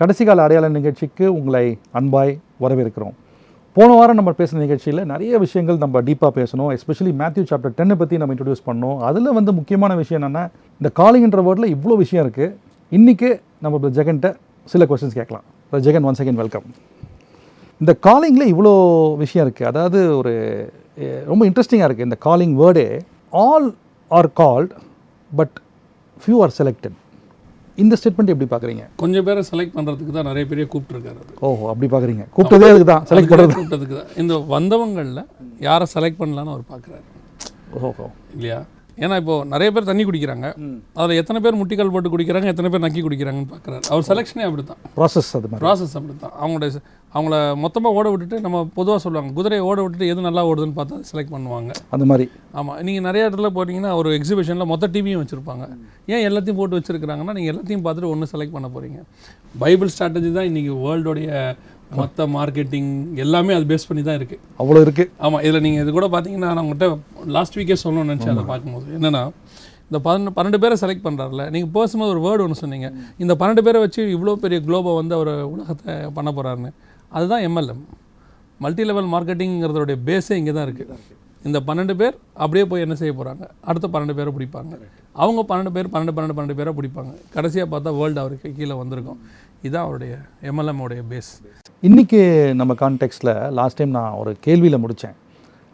[0.00, 1.62] கடைசி கால அடையாள நிகழ்ச்சிக்கு உங்களை
[1.98, 3.14] அன்பாய் வரவேற்கிறோம்.
[3.76, 8.20] போன வாரம் நம்ம பேசின நிகழ்ச்சியில் நிறைய விஷயங்கள் நம்ம டீப்பாக பேசணும் எஸ்பெஷலி மேத்யூ சாப்டர் டென்னை பற்றி
[8.20, 10.44] நம்ம இன்ட்ரடியூஸ் பண்ணோம் அதில் வந்து முக்கியமான விஷயம் என்னென்னா
[10.80, 12.54] இந்த காலிங்ன்ற வேர்டில் இவ்வளோ விஷயம் இருக்குது
[12.98, 13.30] இன்றைக்கி
[13.64, 14.30] நம்ம இப்போ ஜெகன்கிட்ட
[14.74, 15.44] சில கொஸ்டின்ஸ் கேட்கலாம்.
[15.72, 16.68] ஜெகன் ஒன் செகண்ட் வெல்கம்
[17.80, 18.72] இந்த காலிங்கில் இவ்வளோ
[19.24, 20.34] விஷயம் இருக்குது அதாவது ஒரு
[21.32, 22.88] ரொம்ப இன்ட்ரெஸ்டிங்காக இருக்குது இந்த calling வேர்டே
[23.44, 23.68] all
[24.10, 24.72] are called
[25.30, 25.56] but
[26.22, 26.96] few are selected
[27.78, 28.84] இந்த ஸ்டேட்மெண்ட் எப்படி பார்க்குறீங்க?
[28.96, 32.24] கொஞ்சம் பேரை செலக்ட் பண்ணுறதுக்கு தான் நிறைய பேரைய கூப்பிட்டுருக்காரு ஓஹோ அப்படி பார்க்குறீங்க.
[32.36, 34.10] கூப்பிட்டதே அதுக்கு தான் செலக்ட் பண்ணுறது கூப்பிட்டதுக்கு தான்.
[34.16, 35.22] இந்த வந்தவங்களில்
[35.68, 37.06] யாரை செலக்ட் பண்ணலான்னு அவர் பார்க்குறாரு.
[37.80, 38.06] ஓஹோ.
[38.34, 38.58] இல்லையா?
[38.98, 40.46] ஏன்னா இப்போ நிறைய பேர் தண்ணி குடிக்கிறாங்க.
[40.96, 43.82] அதில் எத்தனை பேர் முட்டிக்கால் போட்டு குடிக்கிறாங்க எத்தனை பேர் நக்கி குடிக்கிறாங்கன்னு பார்க்குறாரு.
[43.88, 48.38] அவர் செலெக்ஷனே அப்படி தான் ப்ராசஸ் அது ப்ராசஸ் அப்படி தான் அவங்களுடைய செ- அவங்கள மொத்தமாக ஓட விட்டுட்டு
[48.40, 51.70] நம்ம பொதுவாக சொல்லுவாங்க குதிரையை ஓட விட்டுட்டு எது நல்லா ஓடுதுன்னு பார்த்தா செலக்ட் பண்ணுவாங்க.
[51.90, 52.26] அந்த மாதிரி.
[52.54, 55.64] ஆமாம் நீங்கள் நிறைய இடத்துல போட்டிங்கன்னா ஒரு எக்ஸிபிஷனில் மொத்த டிவியும் வச்சுருப்பாங்க.
[56.08, 59.00] ஏன் எல்லாத்தையும் போட்டு வச்சுருக்காங்கன்னா நீங்கள் எல்லாத்தையும் பார்த்துட்டு ஒன்று செலக்ட் பண்ண போகிறீங்க
[59.54, 61.30] பைபிள் ஸ்ட்ராட்டஜி தான் இன்றைக்கி வேர்ல்டோடைய
[61.98, 62.90] மொத்த மார்க்கெட்டிங்
[63.24, 66.64] எல்லாமே அது பேஸ் பண்ணி தான் இருக்குது அவ்வளோ இருக்குது ஆமாம் இதில் நீங்கள் இது கூட பார்த்தீங்கன்னா நான்
[66.64, 68.88] உங்கள்கிட்ட லாஸ்ட் வீக்கே சொல்லணும்னு நினச்சேன் அதை பார்க்கும்போது.
[68.98, 69.22] என்னென்னா
[69.90, 72.88] இந்த பன்னெண்டு பன்னெண்டு பேரை செலக்ட் பண்ணுறாருல நீங்கள் பேசும்போது ஒரு வேர்டு ஒன்று சொன்னீங்க.
[73.24, 76.72] இந்த பன்னெண்டு பேரை வச்சு இவ்வளோ பெரிய குளோபை வந்து அவர் உலகத்தை பண்ண போகிறாருன்னு
[77.18, 77.84] அதுதான் எம்எல்எம்
[78.64, 80.96] மல்டி லெவல் மார்க்கெட்டிங்கிறதோடைய பேஸே இங்கே தான் இருக்குது
[81.48, 82.14] இந்த பன்னெண்டு பேர்
[82.44, 84.72] அப்படியே போய் என்ன செய்ய போகிறாங்க அடுத்த பன்னெண்டு பேரை பிடிப்பாங்க.
[85.22, 87.12] அவங்க பன்னெண்டு பேர் பன்னெண்டு பன்னெண்டு பன்னெண்டு பேரை பிடிப்பாங்க.
[87.34, 89.20] கடைசியாக பார்த்தா வேர்ல்டு அவருக்கு கீழே வந்திருக்கும்.
[89.62, 90.12] இதுதான் அவருடைய
[90.48, 91.30] எம்எல்எம்முடைய பேஸ்
[91.88, 92.20] இன்றைக்கி
[92.58, 95.16] நம்ம கான்டெக்ஸ்ட்டில் லாஸ்ட் டைம் நான் ஒரு கேள்வியில் முடித்தேன்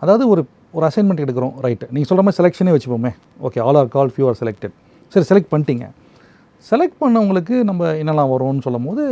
[0.02, 0.42] அதாவது ஒரு
[0.76, 3.10] ஒரு அசைன்மெண்ட் எடுக்கிறோம் ரைட்டு நீங்கள் சொல்கிற மாதிரி செலெக்ஷனே வச்சுப்போமே.
[3.46, 4.74] Okay all are call few are selected
[5.14, 5.86] சரி செலக்ட் பண்ணிட்டீங்க.
[6.70, 9.04] செலக்ட் பண்ணவங்களுக்கு நம்ம என்னெல்லாம் வரும்னு சொல்லும் போது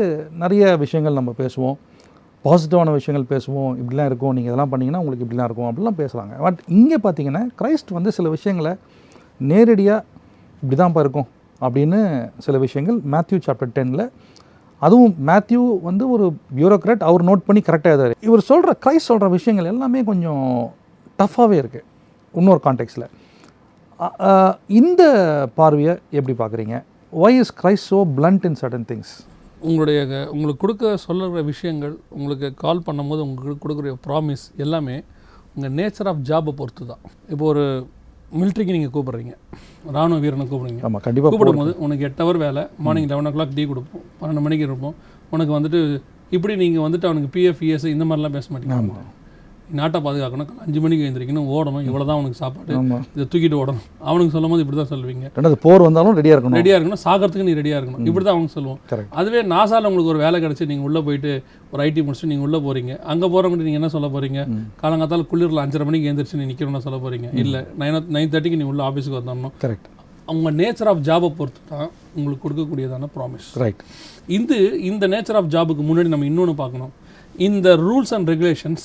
[0.45, 1.77] நிறைய விஷயங்கள் நம்ம பேசுவோம்.
[2.45, 3.71] பாசிட்டிவான விஷயங்கள் பேசுவோம்.
[3.81, 4.35] இப்படிலாம் இருக்கும்.
[4.37, 5.69] நீங்கள் இதெல்லாம் பண்ணிங்கன்னா உங்களுக்கு இப்படிலாம் இருக்கும்.
[5.71, 8.75] அப்படிலாம் பேசுகிறாங்க பட் இங்கே பார்த்தீங்கன்னா கிரைஸ்ட் வந்து சில விஷயங்களை
[9.53, 10.05] நேரடியாக
[10.63, 11.29] இப்படி தான்ப்பா இருக்கும்
[11.67, 11.99] அப்படின்னு
[12.47, 14.05] சில விஷயங்கள் மேத்யூ சாப்டர் டெனில்
[14.83, 16.27] அதுவும் மேத்யூ வந்து ஒரு
[16.57, 20.45] பியூரோக்ராட் அவர் நோட் பண்ணி கரெக்டாக எழுதாரு இவர் சொல்கிற கிரைஸ்ட் சொல்கிற விஷயங்கள் எல்லாமே கொஞ்சம்
[21.19, 21.87] டஃப்பாகவே இருக்குது
[22.35, 23.09] இன்னொரு கான்டெக்ட்ஸில்
[24.73, 25.03] இந்த
[25.55, 26.77] பார்வையை எப்படி பார்க்குறீங்க?
[27.13, 29.13] Why is Christ so blunt in certain things
[29.61, 29.99] உங்களுடைய
[30.31, 34.97] உங்களுக்கு கொடுக்க சொல்லுற விஷயங்கள் உங்களுக்கு கால் பண்ணும்போது உங்களுக்கு கொடுக்குற ப்ராமிஸ் எல்லாமே
[35.57, 37.65] உங்கள் நேச்சர் ஆஃப் ஜாபை பொறுத்து தான் இப்போ ஒரு
[38.41, 39.35] மிலிட்ரிக்கு நீங்கள் கூப்பிட்றீங்க.
[39.97, 40.83] ராணுவ வீரனை கூப்பிடுறீங்க.
[40.89, 44.69] ஆமாம் கண்டிப்பாக கூப்பிடும்போது உனக்கு எட்டு ஹவர் வேலை morning eleven o'clock tea கொடுப்போம் பன்னெண்டு மணிக்கு
[44.69, 44.95] இருப்போம்.
[45.35, 45.81] உனக்கு வந்துட்டு
[46.37, 48.79] இப்படி நீங்கள் வந்துட்டு அவனுக்கு பிஎஃப் இஎஸ் இந்த மாதிரிலாம் பேச மாட்டீங்க.
[49.79, 50.51] நாட்டை பாதுகாக்கணும்.
[50.65, 51.85] அஞ்சு மணிக்கு எழுந்திரிக்கணும் ஓடணும்.
[51.89, 52.73] இவ்வளோ தான் உனக்கு சாப்பாடு
[53.17, 53.87] இதை தூக்கிட்டு ஓடணும்.
[54.09, 56.59] அவனுக்கு சொல்லும் போது இப்படி தான் சொல்லுவீங்க ரெண்டாவது போர் வந்தாலும் ரெடியாக இருக்கணும்.
[56.61, 57.03] ரெடியாக இருக்கணும்.
[57.07, 58.07] சாகிறதுக்கு நீ ரெடியாக இருக்கணும்.
[58.11, 59.09] இப்படி தான் அவங்க சொல்லுவோம்.
[59.21, 61.33] அதுவே நாசால உங்களுக்கு ஒரு வேலை கிடச்சி நீங்கள் உள்ளே போயிட்டு
[61.73, 64.41] ஒரு ஐடி முடிச்சுட்டு நீங்கள் உள்ளே போகிறீங்க அங்கே போகிறவங்க நீங்கள் என்ன சொல்ல போகிறீங்க
[64.83, 68.83] காலங்காத்தால குளிரில் அஞ்சரை மணிக்கு எழுந்திரிச்சு நீ நிற்கணும்னு சொல்ல போகிறீங்க இல்லை நைன் நைன் தேர்ட்டிக்கு நீ உள்ள
[68.91, 69.89] ஆஃபீஸுக்கு வந்துடணும் கரெக்ட்
[70.31, 73.81] அவங்க நேச்சர் ஆஃப் ஜாபை பொறுத்து தான் உங்களுக்கு கொடுக்கக்கூடியதான ப்ராமிஸ் ரைட்
[74.37, 74.59] இது
[74.91, 76.93] இந்த நேச்சர் ஆஃப் ஜாபுக்கு முன்னாடி நம்ம இன்னொன்று பார்க்கணும்.
[77.49, 78.85] இந்த rules and regulations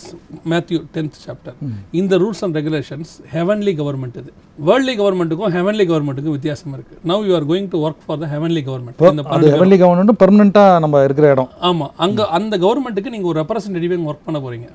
[0.52, 1.56] Matthew tenth chapter
[2.02, 4.32] இந்த rules and regulations heavenly government இது
[4.70, 8.64] வேர்ல்ட்லி கவர்மெண்ட்டுக்கும் ஹெவன்லி கவர்மெண்ட்டுக்கும் வித்தியாசம் இருக்குது now you are going to work for the heavenly
[8.70, 11.52] government இந்த ஹெவன்லி கவர்மெண்ட்டும் பெர்மனெண்ட்டாக நம்ம இருக்கிற இடம்.
[11.70, 14.68] ஆமாம் அங்கே அந்த கவர்மெண்ட்டுக்கு நீங்கள் ஒரு ரெப்ரசன்டேட்டிவாக ஒர்க் பண்ண போகிறீங்க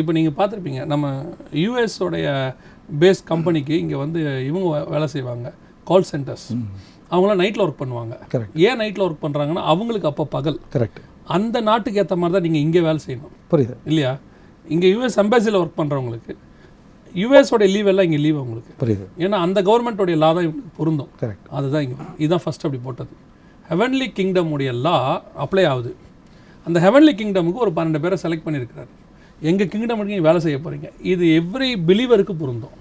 [0.00, 1.12] இப்போ நீங்கள் பார்த்துருப்பீங்க நம்ம
[2.06, 2.28] உடைய
[3.02, 5.48] பேஸ் கம்பெனிக்கு இங்கே வந்து இவங்க வேலை செய்வாங்க.
[5.90, 6.48] கால் சென்டர்ஸ்
[7.12, 8.14] அவங்களாம் நைட்டில் ஒர்க் பண்ணுவாங்க.
[8.32, 8.52] Correct.
[8.66, 10.58] ஏன் நைட்டில் ஒர்க் பண்ணுறாங்கன்னா அவங்களுக்கு அப்போ பகல்.
[10.74, 11.00] கரெக்ட்
[11.36, 13.34] அந்த நாட்டுக்கு ஏற்ற மாதிரி தான் நீங்கள் இங்கே வேலை செய்யணும்.
[13.52, 13.74] புரியுது.
[13.90, 14.12] இல்லையா?
[14.74, 16.34] இங்கே யூஎஸ் அம்பாசியில் ஒர்க் பண்ணுறவங்களுக்கு
[17.14, 18.72] யூஎஸோட லீவ் எல்லாம் இங்கே லீவ் அவங்களுக்கு.
[18.82, 19.06] புரியுது.
[19.24, 21.10] ஏன்னா அந்த கவர்மெண்ட்டோடைய லா தான் இவங்களுக்கு பொருந்தும்.
[21.22, 23.14] கரெக்ட் அதுதான் இங்கே இதுதான் ஃபர்ஸ்ட் அப்படி போட்டது.
[23.70, 24.96] ஹெவன்லி கிங்டம் உடைய லா
[25.44, 25.92] அப்ளை ஆகுது.
[26.66, 28.90] அந்த ஹெவன்லி கிங்டமுக்கு ஒரு பன்னெண்டு பேரை செலக்ட் பண்ணியிருக்கிறாரு.
[29.50, 32.76] எங்கள் கிங்டமுக்கு நீங்கள் வேலை செய்ய போகிறீங்க இது எவ்ரி பிலீவருக்கு பொருந்தும்.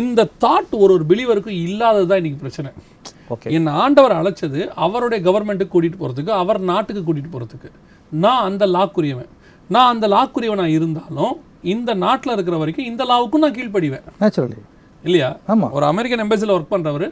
[0.00, 2.70] இந்த தாட் ஒரு ஒரு பிலீவருக்கும் இல்லாதது தான் இன்றைக்கி பிரச்சனை.
[3.30, 7.70] ஓகே என் ஆண்டவர் அழைச்சது அவருடைய கவர்மெண்ட்டுக்கு கூட்டிகிட்டு போகிறதுக்கு அவர் நாட்டுக்கு கூட்டிகிட்டு போகிறதுக்கு
[8.24, 9.30] நான் அந்த லாக்குரியவன்.
[9.70, 11.34] நான் அந்த லாக்குரியவனாக இருந்தாலும்
[11.74, 14.06] இந்த நாட்டில் இருக்கிற வரைக்கும் இந்த லாவுக்கும் நான் கீழ்ப்படிவேன்.
[14.22, 14.58] நேச்சுரலி
[15.04, 15.30] இல்லையா?
[15.52, 17.06] ஆமாம் ஒரு அமெரிக்கன் எம்பசியில் ஒர்க் பண்ணுறவர்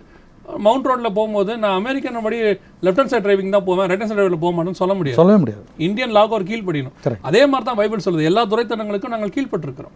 [0.67, 2.39] மவுண்ட் ரோட்டில் போகும்போது நான் அமெரிக்கன் படி
[2.85, 5.19] லெஃப்ட் ஹேண்ட் சைட் டிரைவிங் தான் போவேன் ரைட் ஹேண்ட் சைட் டிரைவில் போக மாட்டேன்னு சொல்ல முடியாது.
[5.21, 5.63] சொல்லவே முடியாது.
[5.89, 6.97] இந்தியன் லாக்கு ஒரு கீழ்ப்படியணும்.
[7.29, 8.29] அதே மாதிரி தான் பைபிள் சொல்லுது.
[8.31, 9.95] எல்லா துறைத்தனங்களுக்கும் நாங்கள் கீழ்ப்பட்டிருக்கிறோம்.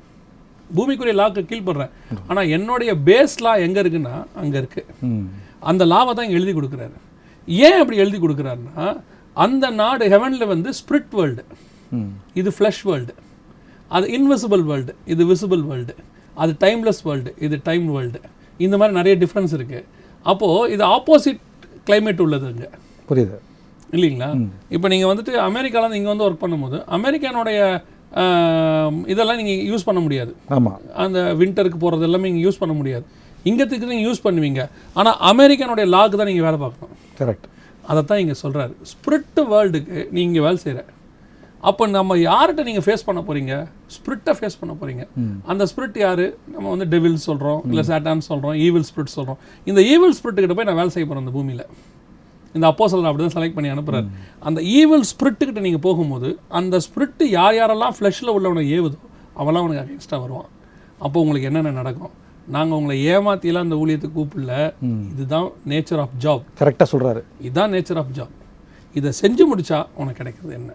[0.77, 1.93] பூமிக்குரிய லாக்கு கீழ்ப்படுறேன்.
[2.29, 4.85] ஆனால் என்னுடைய பேஸ் லா எங்கே இருக்குன்னா அங்கே இருக்கு.
[5.11, 5.27] ம்.
[5.71, 6.97] அந்த லாவை தான் இங்க எழுதி கொடுக்குறாரு.
[7.49, 8.87] ஏன் அப்படி எழுதி கொடுக்குறாருன்னா
[9.37, 11.43] அந்த நாடு ஹெவனில் வந்து ஸ்பிரிட் வேர்ல்டு
[12.41, 13.15] இது ஃப்ளஷ் வேர்ல்டு
[13.97, 15.95] அது இன்விசிபிள் வேர்ல்டு இது விசிபிள் வேர்ல்டு
[16.43, 18.21] அது டைம்லெஸ் வேர்ல்டு இது டைம் வேர்ல்டு
[18.67, 19.85] இந்த மாதிரி நிறைய டிஃப்ரென்ஸ் இருக்குது
[20.33, 21.43] அப்போது இது ஆப்போசிட்
[21.89, 22.69] climate உள்ளது இங்கே
[23.09, 23.37] புரியுது.
[23.97, 24.29] இல்லைங்களா?
[24.77, 27.59] இப்போ நீங்கள் வந்துட்டு அமெரிக்காவில் இங்கே வந்து ஒர்க் பண்ணும்போது அமெரிக்கானுடைய
[29.13, 30.33] இதெல்லாம் நீங்கள் யூஸ் பண்ண முடியாது.
[30.57, 33.07] ஆமாம் அந்த வின்டருக்கு போகிறது எல்லாமே நீங்கள் யூஸ் பண்ண முடியாது.
[33.51, 34.63] இங்கத்துக்கு நீங்கள் யூஸ் பண்ணுவீங்க.
[34.99, 36.99] ஆனால் அமெரிக்கனுடைய லாக்கு தான் நீங்கள் வேலை பார்க்கணும்.
[37.21, 37.47] கரெக்ட்
[37.93, 40.85] அதைத்தான் இங்கே சொல்கிறாரு ஸ்பிரிட் வேர்ல்டுக்கு நீங்கள் வேலை செய்கிற
[41.69, 43.53] அப்போ நம்ம யார்கிட்ட நீங்கள் ஃபேஸ் பண்ண போகிறீங்க
[43.95, 45.05] ஸ்பிரிட்டை ஃபேஸ் பண்ண போகிறீங்க
[45.51, 46.25] அந்த ஸ்பிரிட் யார்?
[46.55, 49.39] நம்ம வந்து டெவில் சொல்கிறோம் இல்லை சாட்டான் சொல்கிறோம் ஈவில் ஸ்பிரிட் சொல்கிறோம்
[49.71, 51.65] இந்த ஈவில் ஸ்பிரிட்டுக்கிட்ட போய் நான் வேலை செய்ய போகிறேன் இந்த பூமியில்.
[52.57, 54.07] இந்த அப்போசலர் அப்படி தான் செலக்ட் பண்ணி அனுப்புறாரு.
[54.49, 56.29] அந்த ஈவில் ஸ்பிரிட்டுக்கிட்ட நீங்கள் போகும்போது
[56.61, 58.99] அந்த ஸ்பிரிட்டு யார் யாரெல்லாம் ஃப்ளஷில் உள்ளவனை ஏவுதோ
[59.41, 60.49] அவெல்லாம் அவனுக்கு அகேன்ஸ்டாக வருவான்.
[61.07, 62.15] அப்போ உங்களுக்கு என்னென்ன நடக்கும்?
[62.55, 64.55] நாங்கள் உங்களை ஏமாத்தியெல்லாம் அந்த ஊழியத்துக்கு கூப்பிடல.
[65.13, 68.35] இதுதான் நேச்சர் ஆஃப் ஜாப் கரெக்டாக சொல்கிறாரு இதுதான் நேச்சர் ஆஃப் ஜாப்
[68.99, 70.73] இதை செஞ்சு முடிச்சா உனக்கு கிடைக்கிறது என்ன?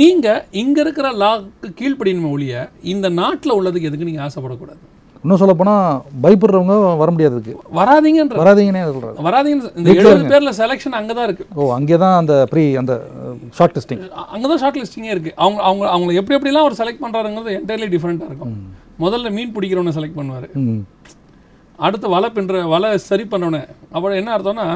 [0.00, 4.80] நீங்கள் இங்கே இருக்கிற லாக்கு கீழ்ப்படியுமே ஒழிய இந்த நாட்டில் உள்ளதுக்கு எதுக்கு நீங்கள் ஆசைப்படக்கூடாது?
[5.24, 11.14] இன்னும் சொல்ல போனால் பயப்படுறவங்க வர முடியாதுக்கு வராதீங்கன்ற வராதீங்கன்னே சொல்கிறாரு வராதீங்க இந்த எழுபது பேர்ல செலெக்ஷன் அங்கே
[11.18, 11.44] தான் இருக்கு.
[11.58, 12.94] ஓ அங்கே தான் அந்த ப்ரீ அந்த
[13.58, 14.02] ஷார்ட் லிஸ்டிங்
[14.34, 18.30] அங்கே தான் ஷார்ட் லிஸ்டிங்கே இருக்குது அவங்க அவங்க அவங்கள எப்படி எப்படிலாம் அவர் செலக்ட் பண்ணுறாருங்கிறது என்டையர்லி டிஃப்ரெண்ட்டாக
[18.32, 18.54] இருக்கும்.
[19.04, 20.46] முதல்ல மீன் பிடிக்கிறவனை செலக்ட் பண்ணுவார்.
[21.86, 23.62] அடுத்து வலை பின்ற வலை சரி பண்ணவனே
[23.94, 24.66] அப்புறம் என்ன அர்த்தம்னா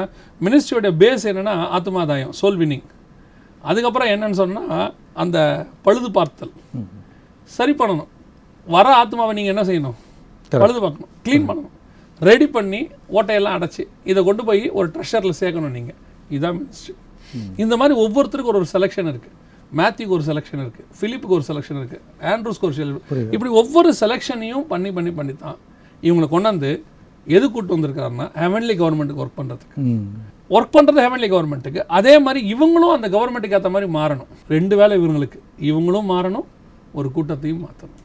[0.45, 2.85] மினிஸ்ட்ரியோட பேஸ் என்னன்னா ஆத்மாதாயம் சோல் வின்னிங்
[3.69, 4.87] அதுக்கப்புறம் என்னன்னு சொன்னால்
[5.23, 5.37] அந்த
[5.85, 6.53] பழுது பார்த்தல்.
[7.57, 8.09] சரி பண்ணணும்.
[8.67, 9.97] வர ஆத்மாவை நீங்கள் என்ன செய்யணும்?
[10.51, 11.11] பழுது பார்க்கணும்.
[11.25, 11.73] க்ளீன் பண்ணணும்.
[12.21, 12.79] ரெடி பண்ணி
[13.17, 15.97] ஓட்டையெல்லாம் அடைச்சி இதை கொண்டு போய் ஒரு ட்ரெஷரில் சேர்க்கணும் நீங்கள்
[16.33, 16.93] இதுதான் மினிஸ்ட்ரி
[17.63, 19.35] இந்த மாதிரி ஒவ்வொருத்தருக்கும் ஒரு ஒரு செலெக்ஷன் இருக்குது
[19.79, 22.01] மேத்யூக்கு ஒரு செலெக்ஷன் இருக்குது ஃபிலிப்புக்கு ஒரு செலெக்ஷன் இருக்குது
[22.31, 22.91] ஆண்ட்ரூஸ்க்கு ஒரு செல்
[23.35, 25.57] இப்படி ஒவ்வொரு செலெக்ஷனையும் பண்ணி பண்ணி பண்ணி தான்
[26.03, 26.71] இவங்களை கொண்டாந்து
[27.27, 29.75] எது கூட்டு வந்திருக்காருன்னா ஹெவன்லி கவர்மெண்ட்டுக்கு ஒர்க் பண்ணுறதுக்கு
[30.55, 34.31] ஒர்க் பண்ணுறது ஹெவன்லி கவர்மெண்ட்டுக்கு அதே மாதிரி இவங்களும் அந்த கவர்மெண்ட்டுக்கு ஏற்ற மாதிரி மாறணும்.
[34.55, 35.39] ரெண்டு வேலை இவங்களுக்கு.
[35.69, 36.47] இவங்களும் மாறணும்
[36.99, 38.01] ஒரு கூட்டத்தையும் மாற்றணும்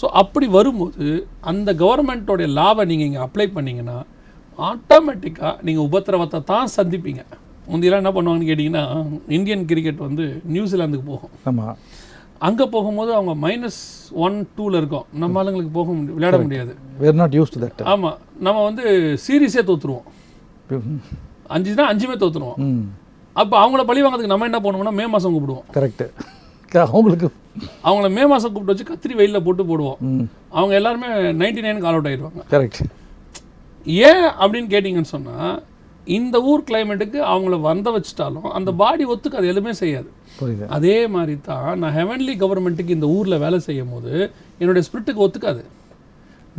[0.00, 1.06] ஸோ அப்படி வரும்போது
[1.50, 3.98] அந்த கவர்மெண்ட்டோடைய லாபை நீங்கள் இங்கே அப்ளை பண்ணீங்கன்னா
[4.58, 7.22] ஆட்டோமேட்டிக்காக நீங்கள் உபத்திரவத்தை தான் சந்திப்பீங்க.
[7.70, 8.84] முந்தியெல்லாம் என்ன பண்ணுவாங்கன்னு கேட்டிங்கன்னா
[9.36, 10.24] இந்தியன் கிரிக்கெட் வந்து
[10.54, 11.34] நியூசிலாந்துக்கு போகும்.
[11.50, 11.76] ஆமாம்
[12.46, 13.80] அங்கே போகும்போது அவங்க மைனஸ்
[14.24, 15.06] ஒன் டூவில் இருக்கோம்.
[15.22, 16.72] நம்ம ஆளுங்களுக்கு போக முடியும் விளையாட முடியாது.
[17.00, 18.84] We're not used to that ஆமாம் நம்ம வந்து
[19.24, 20.06] சீரியஸே தோற்றுருவோம்
[21.56, 22.60] அஞ்சுனா அஞ்சுமே தோற்றுருவோம்
[23.40, 25.66] அப்போ அவங்கள பழி வாங்குறதுக்கு நம்ம என்ன பண்ணுவோம்னா மே மாதம் கூப்பிடுவோம்.
[25.76, 26.06] கரெக்டு
[26.86, 27.28] அவங்களுக்கு
[27.88, 29.98] அவங்கள மே மாதம் கூப்பிட்டு வச்சு கத்திரி வெயிலில் போட்டு போடுவோம்.
[30.56, 31.08] அவங்க எல்லாருமே
[31.40, 32.42] நைன்டி நைன் கால் அவுட் ஆயிடுவாங்க.
[32.54, 32.80] கரெக்ட்
[34.08, 35.56] ஏன் அப்படின்னு கேட்டிங்கன்னு சொன்னால்
[36.18, 40.08] இந்த ஊர் கிளைமேட்டுக்கு அவங்கள வந்த வச்சுட்டாலும் அந்த பாடி ஒத்துக்கு அது எதுவுமே செய்யாது.
[40.38, 40.66] புரியுது.
[40.76, 44.12] அதே மாதிரி தான் நான் ஹெவன்லி கவர்மெண்ட்டுக்கு இந்த ஊரில் வேலை செய்யும் போது
[44.60, 45.62] என்னுடைய ஸ்பிரிட்டுக்கு ஒத்துக்காது.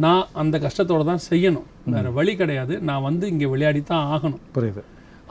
[0.04, 1.68] நான் அந்த கஷ்டத்தோட தான் செய்யணும்.
[1.96, 2.74] வேறு வழி கிடையாது.
[2.90, 4.44] நான் வந்து இங்கே விளையாடி தான் ஆகணும்.
[4.58, 4.84] புரியுது.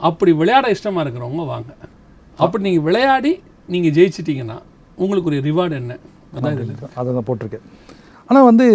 [0.09, 1.71] அப்படி விளையாட இஷ்டமாக இருக்கிறவங்க வாங்க.
[2.43, 3.33] அப்படி நீங்கள் விளையாடி
[3.73, 4.59] நீங்கள் ஜெயிச்சிட்டிங்கன்னா
[5.03, 5.93] உங்களுக்கு ஒரு ரிவார்டு என்ன?
[6.35, 6.93] அதான் இதில்.
[6.99, 7.65] அதை தான் போட்டிருக்கேன்.
[8.29, 8.67] ஆனால் வந்து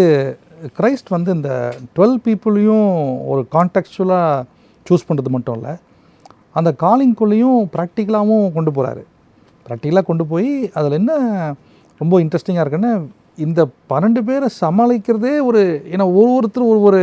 [0.78, 1.50] கிரைஸ்ட் வந்து இந்த
[1.96, 2.90] டுவெல் பீப்புளையும்
[3.32, 4.44] ஒரு கான்டெக்சுவலாக
[4.88, 5.74] சூஸ் பண்ணுறது மட்டும் இல்லை.
[6.58, 9.02] அந்த காலிங்குள்ளேயும் ப்ராக்டிக்கலாகவும் கொண்டு போகிறாரு
[9.66, 11.12] ப்ராக்டிக்கலாக கொண்டு போய் அதில் என்ன
[12.00, 12.92] ரொம்ப இன்ட்ரெஸ்டிங்காக இருக்குன்னா
[13.44, 13.60] இந்த
[13.90, 15.62] பன்னெண்டு பேரை சமாளிக்கிறதே ஒரு
[15.92, 17.00] ஏன்னா ஒரு ஒருத்தர் ஒரு ஒரு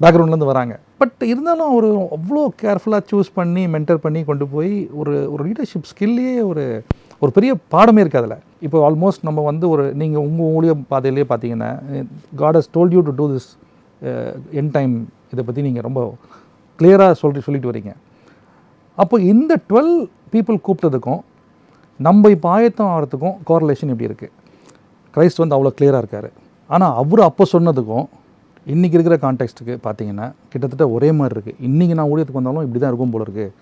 [0.00, 0.74] பேக்ரவுண்ட்லேருந்து வராங்க.
[1.00, 6.36] பட் இருந்தாலும் அவர் அவ்வளோ கேர்ஃபுல்லாக சூஸ் பண்ணி மென்டர் பண்ணி கொண்டு போய் ஒரு ஒரு லீடர்ஷிப் ஸ்கில்லையே
[6.50, 6.64] ஒரு
[7.22, 8.42] ஒரு பெரிய பாடமே இருக்குது அதில்.
[8.66, 11.70] இப்போ ஆல்மோஸ்ட் நம்ம வந்து ஒரு நீங்கள் உங்கள் ஊழிய பாதையிலே பார்த்தீங்கன்னா
[12.42, 13.50] God has told you to do this
[14.60, 14.94] and uh, time
[15.32, 16.00] இதை பற்றி நீங்கள் ரொம்ப
[16.78, 17.92] கிளியராக சொல்லி சொல்லிட்டு வரீங்க.
[19.02, 19.94] அப்போ இந்த டுவெல்
[20.32, 21.20] பீப்புள் கூப்பிட்டதுக்கும்
[22.06, 24.32] நம்ம இப்போ ஆயத்தம் ஆகிறதுக்கும் கோரலேஷன் எப்படி இருக்குது
[25.14, 26.28] கிரைஸ்ட் வந்து அவ்வளோ கிளியராக இருக்கார்.
[26.74, 28.06] ஆனால் அவர் அப்போ சொன்னதுக்கும்
[28.72, 33.14] இன்றைக்கி இருக்கிற கான்டெக்ஸ்ட்டுக்கு பார்த்தீங்கன்னா கிட்டத்தட்ட ஒரே மாதிரி இருக்குது இன்றைக்கி நான் ஊழியத்துக்கு வந்தாலும் இப்படி தான் இருக்கும்
[33.14, 33.54] போல இருக்குது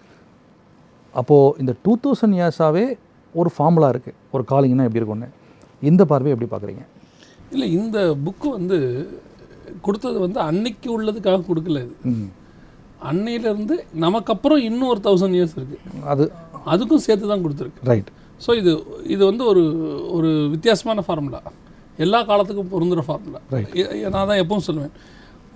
[1.21, 2.85] அப்போது இந்த டூ தௌசண்ட் இயர்ஸாகவே
[3.35, 5.29] ஒரு ஃபார்முலா இருக்குது ஒரு காலிங்னா எப்படி இருக்கும்னு.
[5.91, 6.85] இந்த பார்வையை எப்படி பார்க்குறீங்க
[7.55, 8.79] இல்லை இந்த புக்கு வந்து
[9.87, 11.95] கொடுத்தது வந்து அன்னைக்கு உள்ளதுக்காக கொடுக்கல இது.
[13.09, 16.25] அன்னையிலேருந்து நமக்கு அப்புறம் இன்னும் ஒரு தௌசண்ட் இயர்ஸ் இருக்குது அது
[16.73, 17.87] அதுக்கும் சேர்த்து தான் கொடுத்துருக்கு.
[17.91, 18.11] ரைட்
[18.45, 18.73] ஸோ இது
[19.15, 19.63] இது வந்து ஒரு
[20.17, 21.41] ஒரு வித்தியாசமான ஃபார்முலா
[22.05, 23.41] எல்லா காலத்துக்கும் பொருந்துகிற ஃபார்முலா
[24.15, 24.95] நான் தான் எப்பவும் சொல்லுவேன்.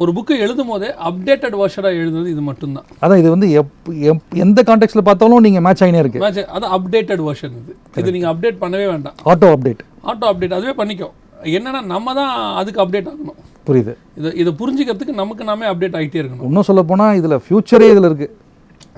[0.02, 2.86] ஒரு புக்கை எழுதும் போதே அப்டேட்டட் வெர்ஷனாக எழுதுறது இது மட்டும்தான்.
[3.02, 7.22] அதான் இது வந்து எப் எப் எந்த கான்டெக்ட்டில் பார்த்தாலும் நீங்கள் மேட்ச் ஆகினே இருக்குது மேட்ச் அது அப்டேட்டட்
[7.28, 7.74] வெர்ஷன் இது.
[8.02, 9.16] இது நீங்கள் அப்டேட் பண்ணவே வேண்டாம்.
[9.32, 9.82] ஆட்டோ அப்டேட்
[10.12, 11.14] ஆட்டோ அப்டேட் அதுவே பண்ணிக்கும்.
[11.58, 13.38] என்னன்னா நம்ம தான் அதுக்கு அப்டேட் ஆகணும்.
[13.68, 13.92] புரியுது.
[14.20, 16.46] இதை இதை புரிஞ்சுக்கிறதுக்கு நமக்கு நாமே அப்டேட் ஆகிட்டே இருக்கணும்.
[16.48, 18.32] இன்னும் சொல்ல போனால் இதில் ஃப்யூச்சரே இதில் இருக்குது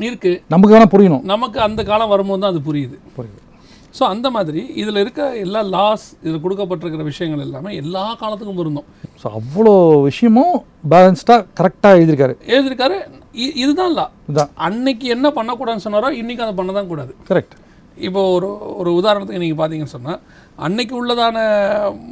[0.09, 0.31] இருக்கு.
[0.53, 1.25] நமக்கு வேணால் புரியணும்.
[1.35, 2.97] நமக்கு அந்த காலம் வரும்போது தான் அது புரியுது.
[3.19, 3.41] புரியுது.
[3.99, 8.89] ஸோ அந்த மாதிரி இதில் இருக்க எல்லா லாஸ் இதில் கொடுக்கப்பட்டிருக்கிற விஷயங்கள் எல்லாமே எல்லா காலத்துக்கும் பொருந்தும்.
[9.23, 9.75] ஸோ அவ்வளோ
[10.09, 10.57] விஷயமும்
[10.93, 12.35] பேலன்ஸ்டாக கரெக்டாக எழுதியிருக்காரு.
[12.55, 12.99] எழுதியிருக்காரு.
[13.63, 14.51] இதுதான் லா இதுதான்.
[14.67, 17.15] அன்னைக்கு என்ன பண்ணக்கூடாதுன்னு சொன்னாரோ இன்னைக்கு அதை பண்ண தான் கூடாது.
[17.31, 17.57] கரெக்ட்
[18.07, 18.49] இப்போ ஒரு
[18.81, 20.21] ஒரு உதாரணத்துக்கு நீங்கள் பார்த்தீங்கன்னு சொன்னால்
[20.65, 21.39] அன்னைக்கு உள்ளதான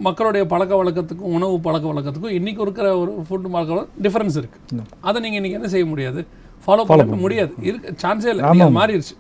[0.07, 5.41] மக்களுடைய பழக்க வழக்கத்துக்கும் உணவு பழக்க வழக்கத்துக்கும் இன்னைக்கு இருக்கிற ஒரு ஃபுட் பழக்க டிஃப்ரென்ஸ் இருக்குது அதை நீங்கள்
[5.41, 6.21] இன்னைக்கு என்ன செய்ய முடியாது?
[6.67, 7.53] ஃபாலோ பண்ண முடியாது.
[7.69, 8.51] இருக்கு சான்ஸே இல்லை.
[8.53, 9.17] நீங்க மாறிடுச்சு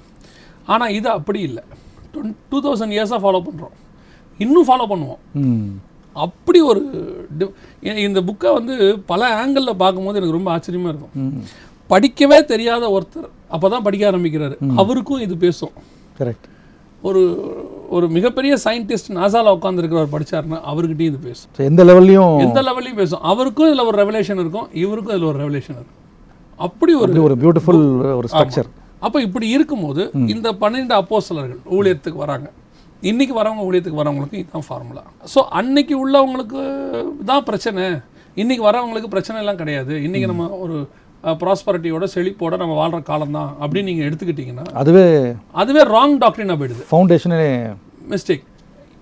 [0.74, 1.64] ஆனால் இது அப்படி இல்லை.
[2.50, 3.74] டூ தௌசண்ட் இயர்ஸாக ஃபாலோ பண்ணுறோம்
[4.44, 5.20] இன்னும் ஃபாலோ பண்ணுவோம்.
[6.26, 6.82] அப்படி ஒரு
[8.08, 8.74] இந்த புக்கை வந்து
[9.12, 11.14] பல ஆங்கிளில் பார்க்கும்போது எனக்கு ரொம்ப ஆச்சரியமாக இருக்கும்.
[11.92, 14.56] படிக்கவே தெரியாத ஒருத்தர் அப்போ தான் படிக்க ஆரம்பிக்கிறாரு.
[14.82, 15.74] அவருக்கும் இது பேசும்.
[16.20, 16.46] கரெக்ட்
[17.08, 17.22] ஒரு
[17.96, 21.50] ஒரு மிகப்பெரிய சயின்டிஸ்ட் நாசால உட்காந்துருக்கிறவர் படிச்சாருன்னா அவர்கிட்டயும் இது பேசும்.
[21.70, 23.22] எந்த லெவல்லையும் எந்த லெவல்லையும் பேசும்.
[23.32, 26.00] அவருக்கும் இதில் ஒரு ரெவலேஷன் இருக்கும் இவருக்கும் இதில் ஒரு ரெவலேஷன் இருக்கும்.
[26.66, 27.82] அப்படி ஒரு ஒரு பியூட்டிஃபுல்
[28.18, 28.70] ஒரு ஸ்ட்ரக்சர்
[29.06, 30.02] அப்போ இப்படி இருக்கும்போது
[30.34, 32.48] இந்த பன்னிரெண்டு அப்போஸ்தலர்கள் ஊழியத்துக்கு வராங்க.
[33.10, 36.60] இன்னைக்கு வரவங்க ஊழியத்துக்கு வரவங்களுக்கு இதுதான் ஃபார்முலா ஸோ அன்னைக்கு உள்ளவங்களுக்கு
[37.30, 37.84] தான் பிரச்சனை.
[38.42, 39.94] இன்னைக்கு வரவங்களுக்கு பிரச்சனை எல்லாம் கிடையாது.
[40.06, 40.76] இன்னைக்கு நம்ம ஒரு
[41.42, 46.84] ப்ராஸ்பரிட்டியோட செழிப்போட நம்ம வாழ்ற காலம் தான் அப்படின்னு நீங்கள் எடுத்துக்கிட்டிங்கன்னா அதுவே அதுவே ராங் டாக்டரினாக போயிடுது.
[46.90, 47.42] ஃபவுண்டேஷனே
[48.12, 48.44] மிஸ்டேக்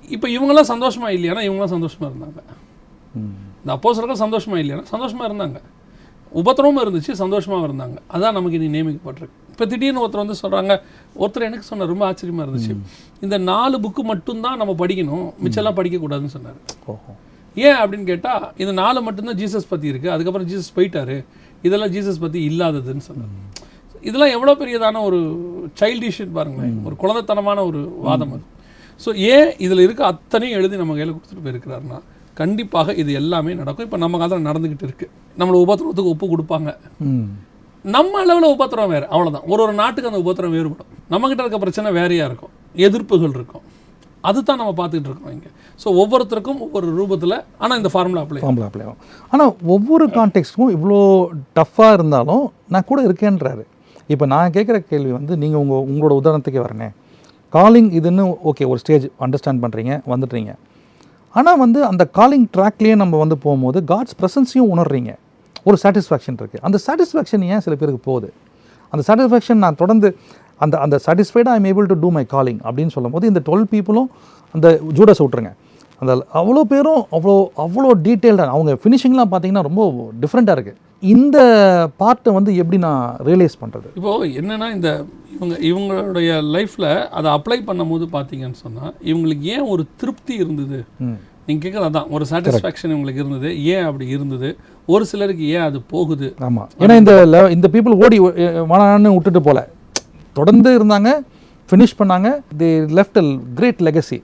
[0.09, 2.41] இப்போ இவங்கெல்லாம் சந்தோஷமா இல்லையானா இவங்களாம் சந்தோஷமா இருந்தாங்க.
[3.63, 5.61] இந்த அப்போஸ்தலர்கள் சந்தோஷமா இல்லையானா சந்தோஷமா இருந்தாங்க.
[6.41, 7.97] உபத்திரமும் இருந்துச்சு சந்தோஷமாவும் இருந்தாங்க.
[8.15, 9.39] அதான் நமக்கு இனி நியமிக்கப்பட்டிருக்கு.
[9.53, 10.73] இப்போ திடீர்னு ஒருத்தர் வந்து சொல்றாங்க
[11.19, 12.75] ஒருத்தர் எனக்கு சொன்னார் ரொம்ப ஆச்சரியமா இருந்துச்சு.
[13.21, 15.27] இந்த நாலு புக்கு மட்டும்தான் நம்ம படிக்கணும்.
[15.45, 16.59] மிச்சம்லாம் படிக்கக்கூடாதுன்னு சொன்னார்.
[16.87, 17.13] ஓஹோ.
[17.55, 20.11] ஏன் அப்படின்னு கேட்டா இந்த நாலு மட்டும்தான் ஜீசஸ் பத்தி இருக்கு.
[20.11, 21.25] அதுக்கப்புறம் ஜீசஸ் போயிட்டாரு.
[21.67, 23.35] இதெல்லாம் ஜீசஸ் பத்தி இல்லாததுன்னு சொன்னார்
[24.09, 25.19] இதெல்லாம் எவ்வளோ பெரியதான ஒரு
[25.81, 26.73] சைல்டிஷ் பாருங்களேன்.
[26.89, 28.45] ஒரு குழந்தைத்தனமான ஒரு வாதம் அது.
[29.05, 31.99] ஸோ ஏன் இதில் இருக்க அத்தனையும் எழுதி நம்ம கையில் கொடுத்துட்டு போயிருக்கிறாருன்னா
[32.41, 33.87] கண்டிப்பாக இது எல்லாமே நடக்கும்.
[33.87, 35.07] இப்போ நம்ம காலத்தில் நடந்துக்கிட்டு இருக்கு.
[35.41, 36.71] நம்மளை உபத்திரவத்துக்கு ஒப்பு கொடுப்பாங்க.
[37.85, 39.07] நம்ம அளவில் உபத்திரம் வேறு.
[39.15, 39.47] அவ்வளவுதான்.
[39.53, 40.91] ஒரு ஒரு நாட்டுக்கு அந்த உபத்திரம் வேறுபடும்.
[41.13, 42.53] நம்மக்கிட்ட இருக்க பிரச்சனை வேறையாக இருக்கும்.
[42.87, 43.65] எதிர்ப்புகள் இருக்கும்.
[44.29, 45.51] அதுதான் நம்ம பார்த்துக்கிட்டு இருக்கோம் இங்கே.
[45.83, 49.01] ஸோ ஒவ்வொருத்தருக்கும் ஒவ்வொரு ரூபத்தில் ஆனால் இந்த ஃபார்முலா அப்ளை ஃபார்முலா அப்ளை ஆகும்.
[49.33, 50.99] ஆனால் ஒவ்வொரு கான்டெக்ட்க்கும் இவ்வளோ
[51.59, 53.65] டஃப்பாக இருந்தாலும் நான் கூட இருக்கேன்றாரு.
[54.13, 56.89] இப்போ நான் கேட்குற கேள்வி வந்து நீங்கள் உங்கள் உங்களோட உதாரணத்துக்கே வரேனே.
[57.57, 60.53] காலிங் இதுன்னு ஓகே ஒரு ஸ்டேஜ் அண்டர்ஸ்டாண்ட் பண்ணுறீங்க வந்துடுறீங்க
[61.39, 65.13] ஆனால் வந்து அந்த காலிங் ட்ராக்லேயே நம்ம வந்து போகும்போது காட்ஸ் ப்ரெசன்ஸையும் உணர்றீங்க.
[65.69, 68.29] ஒரு சாட்டிஸ்ஃபேக்ஷன் இருக்குது அந்த சாட்டிஸ்ஃபேக்ஷன் ஏன் சில பேருக்கு போகுது?
[68.93, 70.09] அந்த சாட்டிஸ்ஃபேக்ஷன் நான் தொடர்ந்து
[70.61, 74.09] அந்த அந்த சாட்டிஸ்ஃபைடாக I'm able to do my calling அப்படின்னு சொல்லும்போது இந்த டுவெல் பீப்புளும்
[74.55, 75.53] அந்த ஜூடஸ் விட்ருங்க
[76.01, 79.83] அந்த அவ்வளோ பேரும் அவ்வளோ அவ்வளோ டீட்டெயில்டாக அவங்க ஃபினிஷிங்லாம் பார்த்தீங்கன்னா ரொம்ப
[80.21, 81.39] டிஃப்ரெண்ட்டாக இருக்குது இந்த
[82.01, 84.91] பார்ட்டை வந்து எப்படி நான் ரியலைஸ் பண்ணுறது இப்போ என்னன்னா இந்த
[85.35, 90.79] இவங்க இவங்களுடைய லைஃப்ல அதை அப்ளை பண்ணும்போது பார்த்தீங்கன்னு சொன்னா இவங்களுக்கு ஏன் ஒரு திருப்தி இருந்தது?
[91.43, 92.09] ம் நீங்க கேட்குறது அதான்.
[92.17, 93.49] ஒரு சாட்டிஸ்ஃபேக்ஷன் இவங்களுக்கு இருந்தது.
[93.75, 94.49] ஏன் அப்படி இருந்தது?
[94.89, 96.29] ஒரு சிலருக்கு ஏன் அது போகுது?
[96.47, 97.13] ஆமாம் ஏன்னா இந்த
[97.57, 98.19] இந்த பீப்புள் ஓடி
[98.73, 99.61] வனான்னு விட்டுட்டு போல.
[100.37, 101.11] தொடர்ந்து இருந்தாங்க
[101.69, 102.29] ஃபினிஷ் பண்ணாங்க
[102.61, 102.69] they
[102.99, 103.25] left a
[103.59, 104.19] great legacy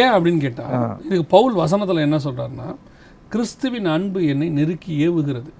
[0.00, 0.64] ஏன் அப்படின்னு கேட்டா
[1.06, 2.68] இதுக்கு பவுல் வசனத்துல என்ன சொல்றாருன்னா
[3.34, 5.50] கிறிஸ்துவின் அன்பு என்னை நெருக்கி ஏவுகிறது.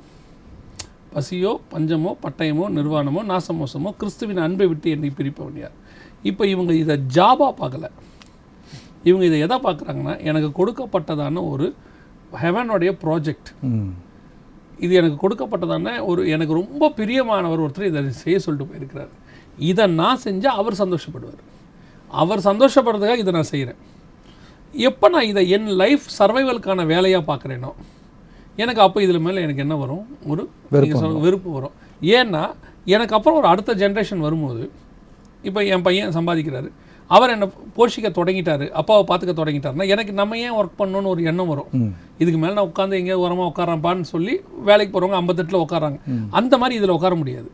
[1.15, 5.75] பசியோ பஞ்சமோ பட்டயமோ நிர்வாணமோ நாசமோசமோ கிறிஸ்துவின் அன்பை விட்டு என்னை பிரிப்பவன் யார்?
[6.31, 7.87] இப்போ இவங்க இதை ஜாபா பார்க்கல.
[9.09, 11.67] இவங்க இதை எதை பார்க்குறாங்கன்னா எனக்கு கொடுக்கப்பட்டதான ஒரு
[12.43, 13.51] ஹெவனுடைய ப்ராஜெக்ட்
[14.85, 19.13] இது எனக்கு கொடுக்கப்பட்டதான ஒரு எனக்கு ரொம்ப பிரியமானவர் ஒருத்தர் இதை செய்ய சொல்லிட்டு போயிருக்கிறார்.
[19.71, 21.43] இதை நான் செஞ்சால் அவர் சந்தோஷப்படுவார்.
[22.23, 23.81] அவர் சந்தோஷப்படுறதுக்காக இதை நான் செய்கிறேன்
[24.89, 27.71] எப்போ நான் இதை என் லைஃப் சர்வைவலுக்கான வேலையாக பார்க்குறேனோ
[28.63, 30.05] எனக்கு அப்போ இதில் மேலே எனக்கு என்ன வரும்?
[30.31, 30.43] ஒரு
[31.25, 31.75] வெறுப்பு வரும்.
[32.19, 32.43] ஏன்னா
[32.95, 34.65] எனக்கு அப்புறம் ஒரு அடுத்த ஜென்ரேஷன் வரும்போது
[35.49, 36.69] இப்போ என் பையன் சம்பாதிக்கிறாரு.
[37.17, 41.71] அவர் என்னை போஷிக்க தொடங்கிட்டாரு அப்பாவை பார்த்துக்க தொடங்கிட்டாருன்னா எனக்கு நம்ம ஏன் ஒர்க் பண்ணணும்னு ஒரு எண்ணம் வரும்.
[42.23, 44.35] இதுக்கு மேலே நான் உட்காந்து எங்கேயோ உரமாக உட்காரான்ப்பான்னு சொல்லி
[44.69, 45.99] வேலைக்கு போகிறவங்க ஐம்பத்தெட்டில் உட்காராங்க
[46.41, 47.49] அந்த மாதிரி இதில் உட்கார முடியாது.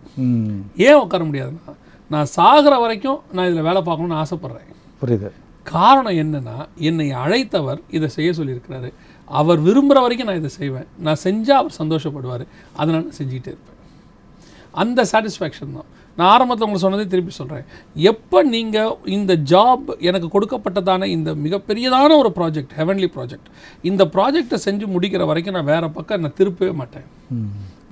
[0.86, 1.74] ஏன் உட்கார முடியாதுன்னா
[2.14, 4.68] நான் சாகிற வரைக்கும் நான் இதில் வேலை பார்க்கணும்னு ஆசைப்பட்றேன்.
[5.02, 5.30] புரியுது.
[5.74, 6.56] காரணம் என்னன்னா
[6.88, 8.90] என்னை அழைத்தவர் இதை செய்ய சொல்லியிருக்கிறாரு.
[9.40, 10.86] அவர் விரும்புகிற வரைக்கும் நான் இதை செய்வேன்.
[11.06, 12.44] நான் செஞ்சால் அவர் சந்தோஷப்படுவார்.
[12.80, 13.78] அதனால் நான் செஞ்சுக்கிட்டே இருப்பேன்.
[14.82, 15.90] அந்த சாட்டிஸ்ஃபேக்ஷன் தான்.
[16.18, 17.66] நான் ஆரம்பத்தில் உங்களுக்கு சொன்னதே திருப்பி சொல்கிறேன்
[18.10, 23.50] எப்போ நீங்கள் இந்த ஜாப் எனக்கு கொடுக்கப்பட்டதான இந்த மிகப்பெரியதான ஒரு ப்ராஜெக்ட் ஹெவன்லி ப்ராஜெக்ட்
[23.90, 27.06] இந்த ப்ராஜெக்டை செஞ்சு முடிக்கிற வரைக்கும் நான் வேறு பக்கம் நான் திருப்பவே மாட்டேன்.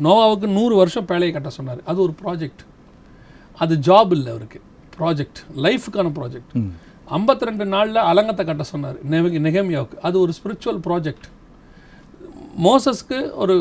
[0.07, 1.81] நோவாவுக்கு நூறு வருஷம் பேழையை கட்ட சொன்னார்.
[1.91, 2.65] அது ஒரு ப்ராஜெக்ட்
[3.63, 4.61] அது ஜாப் இல்லை அவருக்கு.
[4.99, 6.53] ப்ராஜெக்ட் லைஃபுக்கான ப்ராஜெக்ட்
[7.17, 8.97] ஐம்பத்தி ரெண்டு நாளில் அலங்கத்தை கட்ட சொன்னார்.
[9.13, 9.97] நெக நெகமியாவுக்கு.
[10.07, 11.27] அது ஒரு ஸ்பிரிச்சுவல் ப்ராஜெக்ட்
[12.67, 13.57] மோசஸ்க்கு ஒரு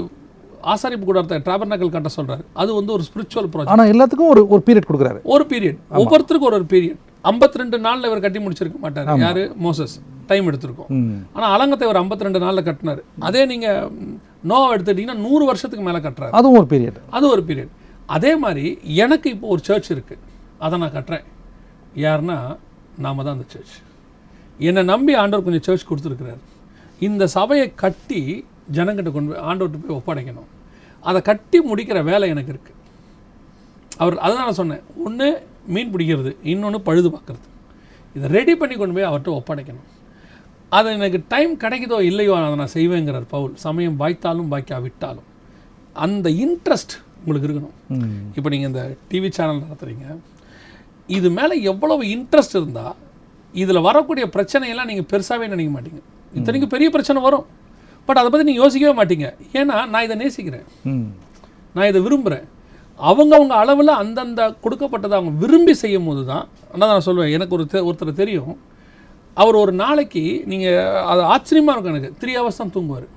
[0.72, 2.44] ஆசாரிப்பு கூடாரத்தை டிராபர்னக்கல் கட்ட சொல்றாரு.
[2.62, 5.20] அது வந்து ஒரு ஸ்பிரிச்சுவல் ப்ராஜெக்ட் ஆனால் எல்லாத்துக்கும் ஒரு ஒரு பீரியட் கொடுக்குறாரு.
[5.34, 9.08] ஒரு பீரியட் ஒவ்வொருத்தருக்கும் ஒரு ஒரு பீரியட் ஐம்பத்தி ரெண்டு நாளில் இவர் கட்டி முடிச்சிருக்க மாட்டார்.
[9.26, 9.44] யாரு?
[9.66, 9.96] மோசஸ்
[10.32, 10.90] டைம் எடுத்திருக்கோம்.
[11.36, 13.02] ஆனால் அலங்கத்தை இவர் ஐம்பத்தி ரெண்டு நாளில் கட்டினார்.
[13.28, 13.92] அதே நீங்கள்
[14.52, 16.34] நோவை எடுத்துக்கிட்டிங்கன்னா நூறு வருஷத்துக்கு மேலே கட்டுறாரு.
[16.40, 17.74] அதுவும் ஒரு பீரியட் அது ஒரு பீரியட்
[18.16, 18.66] அதே மாதிரி
[19.04, 20.24] எனக்கு இப்போ ஒரு சர்ச் இருக்குது
[20.66, 21.26] அதை நான் கட்டுறேன்.
[22.06, 22.38] யாருன்னா
[23.06, 23.76] நாம தான் அந்த சர்ச்
[24.68, 26.42] என்னை நம்பி ஆண்டவர் கொஞ்சம் சர்ச் கொடுத்துருக்கிறார்.
[27.08, 28.22] இந்த சபையை கட்டி
[28.76, 30.50] ஜனங்கிட்ட கொண்டு போய் ஆண்டவர்கிட்ட போய் ஒப்படைக்கணும்.
[31.10, 32.82] அதை கட்டி முடிக்கிற வேலை எனக்கு இருக்குது
[34.04, 35.28] அவர் அதுதான் நான் சொன்னேன் ஒன்று
[35.76, 37.46] மீன் பிடிக்கிறது இன்னொன்று பழுது பார்க்கறது.
[38.16, 39.88] இதை ரெடி பண்ணி கொண்டு போய் அவர்கிட்ட ஒப்படைக்கணும்.
[40.78, 43.54] அது எனக்கு டைம் கிடைக்குதோ இல்லையோ அதை நான் செய்வேங்கிறார் பவுல்.
[43.66, 45.28] சமயம் வாய்த்தாலும் பாய்க்கா விட்டாலும்
[46.06, 47.76] அந்த இன்ட்ரெஸ்ட் உங்களுக்கு இருக்கணும்.
[48.38, 48.82] இப்போ நீங்கள் இந்த
[49.12, 50.06] டிவி சேனல் நடத்துகிறீங்க
[51.18, 52.96] இது மேலே எவ்வளவு இன்ட்ரெஸ்ட் இருந்தால்
[53.64, 56.02] இதில் வரக்கூடிய பிரச்சனையெல்லாம் நீங்கள் பெருசாகவே நினைக்க மாட்டீங்க.
[56.40, 57.46] இத்தனைக்கும் பெரிய பிரச்சனை வரும்.
[58.08, 59.28] பட் அதை பற்றி நீங்கள் யோசிக்கவே மாட்டீங்க.
[59.60, 60.66] ஏன்னா நான் இதை நேசிக்கிறேன்.
[61.76, 62.46] நான் இதை விரும்புகிறேன்
[63.10, 68.20] அவங்கவங்க அளவில் அந்தந்த கொடுக்கப்பட்டதை அவங்க விரும்பி செய்யும் போது தான் அதான் நான் சொல்லுவேன் எனக்கு ஒரு ஒருத்தர்
[68.22, 68.54] தெரியும்.
[69.44, 70.78] அவர் ஒரு நாளைக்கு நீங்கள்
[71.12, 72.12] அது ஆச்சரியமாக இருக்கும் எனக்கு.
[72.22, 73.08] த்ரீ ஹவர்ஸ் தான் தூங்குவார்.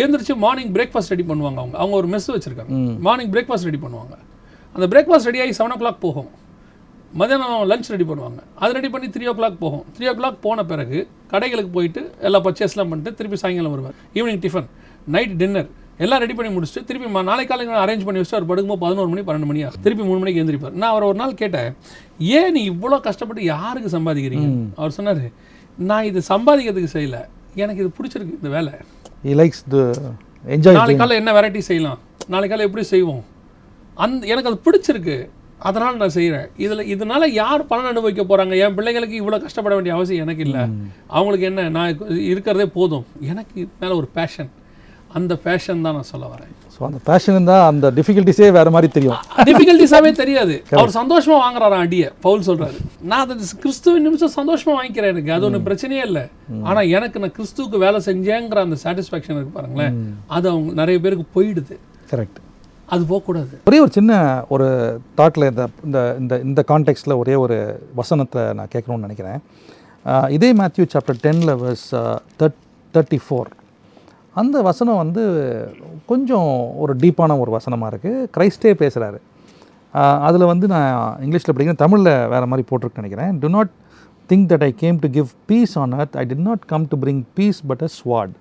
[0.00, 1.76] எழுந்திரிச்சு மார்னிங் பிரேக்ஃபாஸ்ட் ரெடி பண்ணுவாங்க அவங்க.
[1.82, 2.74] அவங்க ஒரு மெஸ் வச்சுருக்காங்க.
[3.06, 4.14] மார்னிங் பிரேக்ஃபாஸ்ட் ரெடி பண்ணுவாங்க.
[4.74, 6.30] அந்த பிரேக்ஃபாஸ்ட் ரெடி ஆகி செவன் ஓ கிளாக் போகும்.
[7.18, 8.40] மதியானம் லஞ்ச் ரெடி பண்ணுவாங்க.
[8.62, 9.84] அது ரெடி பண்ணி த்ரீ ஓ கிளாக் போகும்.
[9.94, 10.98] த்ரீ ஓ கிளாக் போன பிறகு
[11.32, 13.96] கடைகளுக்கு போயிட்டு எல்லா பர்ச்சேஸ்லாம் பண்ணிட்டு திருப்பி சாயங்காலம் வருவார்.
[14.18, 14.68] ஈவினிங் டிஃபன்
[15.14, 15.70] நைட் டின்னர்
[16.04, 19.48] எல்லாம் ரெடி பண்ணி முடிச்சுட்டு திருப்பி நாளை காலையில் அரேஞ்ச் பண்ணி வச்சுட்டு அவர் படுக்கும்போது பதினோரு மணி பன்னெண்டு
[19.50, 19.82] மணி ஆகும்.
[19.86, 21.70] திருப்பி மூணு மணிக்கு எழுந்திரிப்பார் நான் அவர் ஒரு நாள் கேட்டேன்
[22.38, 24.48] ஏன் நீ இவ்வளோ கஷ்டப்பட்டு யாருக்கு சம்பாதிக்கிறீங்க?
[24.80, 25.24] அவர் சொன்னார்
[25.90, 27.18] நான் இது சம்பாதிக்கிறதுக்கு செய்யல.
[27.62, 28.72] எனக்கு இது பிடிச்சிருக்கு இந்த வேலை.
[29.26, 29.82] He லைக்ஸ் த
[30.54, 32.00] என்ஜாய் நாளை காலையில் என்ன வெரைட்டி செய்யலாம்?
[32.34, 33.22] நாளை காலையில் எப்படி செய்வோம்?
[34.04, 35.18] அந்த எனக்கு அது பிடிச்சிருக்கு.
[35.60, 36.48] அதனால் நான் செய்கிறேன்.
[36.56, 40.62] இதில் இதனால யார் பலன் அனுபவிக்க போகிறாங்க என் பிள்ளைங்களுக்கு இவ்வளோ கஷ்டப்பட வேண்டிய அவசியம் எனக்கு இல்லை.
[41.06, 43.06] அவங்களுக்கு என்ன நான் இருக்கிறதே போதும்.
[43.20, 44.50] எனக்கு மேலே ஒரு பேஷன்
[45.12, 46.50] அந்த பேஷன் தான் நான் சொல்ல வரேன்.
[46.74, 49.16] ஸோ அந்த பேஷன் இருந்தால் அந்த டிஃபிகல்ட்டிஸே வேறு மாதிரி தெரியும்.
[49.48, 50.62] டிஃபிகல்ட்டிஸாவே தெரியாது.
[50.70, 52.10] அவர் சந்தோஷமா வாங்குறாராம் அடியை?
[52.20, 52.78] பவுல் சொல்றாரு.
[53.00, 55.32] நான் அதை கிறிஸ்துவின் நிமிஷம் சந்தோஷமா வாங்கிக்கிறேன் எனக்கு.
[55.32, 56.24] அது ஒன்றும் பிரச்சனையே இல்லை.
[56.62, 59.96] ஆனா எனக்கு நான் கிறிஸ்துவுக்கு வேலை செஞ்சேங்கிற அந்த சாட்டிஸ்ஃபேக்ஷன் இருக்கு பாருங்களேன்.
[60.26, 61.76] அது அவங்க நிறைய பேருக்கு போயிடுது.
[62.12, 62.40] கரெக்ட்
[62.94, 63.54] அது போகக்கூடாது.
[63.68, 64.12] ஒரே ஒரு சின்ன
[64.54, 64.66] ஒரு
[65.18, 67.56] தாட்டில் இந்த இந்த இந்த இந்த கான்டெக்ஸ்டில் ஒரே ஒரு
[68.00, 69.40] வசனத்தை நான் கேட்கணும்னு நினைக்கிறேன்.
[70.36, 71.88] இதே மேத்யூ சாப்டர் டென்னில் வர்ஸ்
[72.40, 72.58] தேர்ட்
[72.94, 73.50] தேர்ட்டி ஃபோர்
[74.40, 75.22] அந்த வசனம் வந்து
[76.10, 76.50] கொஞ்சம்
[76.82, 79.18] ஒரு டீப்பான ஒரு வசனமாக இருக்குது கிரைஸ்டே பேசுகிறாரு
[80.26, 80.92] அதில் வந்து நான்
[81.24, 83.32] இங்கிலீஷில் படிக்கிறேன் தமிழில் வேறு மாதிரி போட்டிருக்குன்னு நினைக்கிறேன்.
[83.42, 83.72] Do not
[84.30, 87.22] think that I came to give peace on earth I did not come to bring
[87.38, 88.34] peace but a sword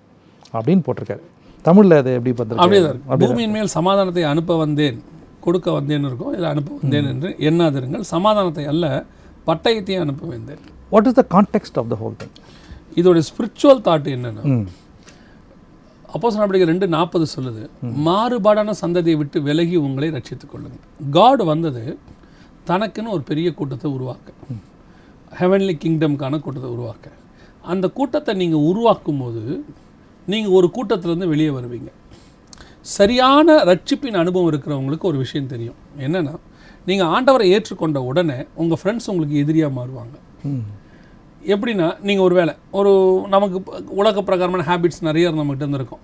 [0.58, 1.24] அப்படின்னு போட்டிருக்காரு.
[1.68, 2.32] தமிழில் அது எப்படி
[2.64, 3.18] அப்படியே தான் இருக்கு.
[3.24, 5.00] பூமியின் மேல் சமாதானத்தை அனுப்ப வந்தேன்
[5.46, 8.04] கொடுக்க வந்தேன் இருக்கும் இல்லை அனுப்ப வந்தேன் என்று எண்ணாதிருங்கள்.
[8.14, 8.86] சமாதானத்தை அல்ல
[9.48, 10.62] பட்டயத்தையும் அனுப்ப வந்தேன்.
[10.94, 12.36] What is the context of the whole thing
[13.00, 14.44] இதோட ஸ்பிரிச்சுவல் தாட் என்னன்னா
[16.14, 17.64] அப்போஸ் நடவடிக்கை ரெண்டு நாற்பது சொல்லுது
[18.06, 20.86] மாறுபாடான சந்ததியை விட்டு விலகி உங்களை ரட்சித்துக் கொள்ளுங்கள்.
[21.18, 21.84] காட் வந்தது
[22.70, 24.30] தனக்குன்னு ஒரு பெரிய கூட்டத்தை உருவாக்க
[25.40, 27.08] ஹெவன்லி கிங்டம்க்கான கூட்டத்தை உருவாக்க.
[27.72, 29.44] அந்த கூட்டத்தை நீங்கள் உருவாக்கும் போது
[30.32, 31.90] நீங்கள் ஒரு கூட்டத்திலேருந்து வெளியே வருவீங்க.
[32.98, 35.80] சரியான ரட்சிப்பின் அனுபவம் இருக்கிறவங்களுக்கு ஒரு விஷயம் தெரியும்.
[36.06, 36.36] என்னன்னா
[36.90, 40.16] நீங்கள் ஆண்டவரை ஏற்றுக்கொண்ட உடனே உங்கள் ஃப்ரெண்ட்ஸ் உங்களுக்கு எதிரியாக மாறுவாங்க.
[41.54, 42.92] எப்படின்னா நீங்கள் ஒரு வேலை ஒரு
[43.34, 43.58] நமக்கு
[44.02, 46.04] உலக பிரகாரமான ஹேபிட்ஸ் நிறைய நம்மகிட்ட இருந்து இருக்கும்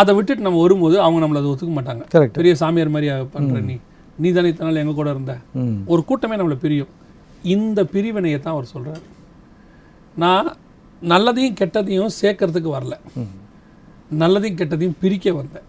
[0.00, 2.02] அதை விட்டுட்டு நம்ம வரும்போது அவங்க நம்மளை அதை ஒத்துக்க மாட்டாங்க.
[2.38, 3.76] பெரிய சாமியார் மாதிரி பண்ணுற நீ
[4.22, 5.34] நீ தானே இத்தனை நாள் எங்கள் கூட இருந்த?
[5.92, 6.90] ஒரு கூட்டமே நம்மளை பிரியும்.
[7.54, 9.04] இந்த பிரிவினையை தான் அவர் சொல்கிறார்
[10.22, 10.48] நான்
[11.12, 12.96] நல்லதையும் கெட்டதையும் சேர்க்கறதுக்கு வரல.
[14.22, 15.66] நல்லதையும் கெட்டதையும் பிரிக்க வந்தேன்.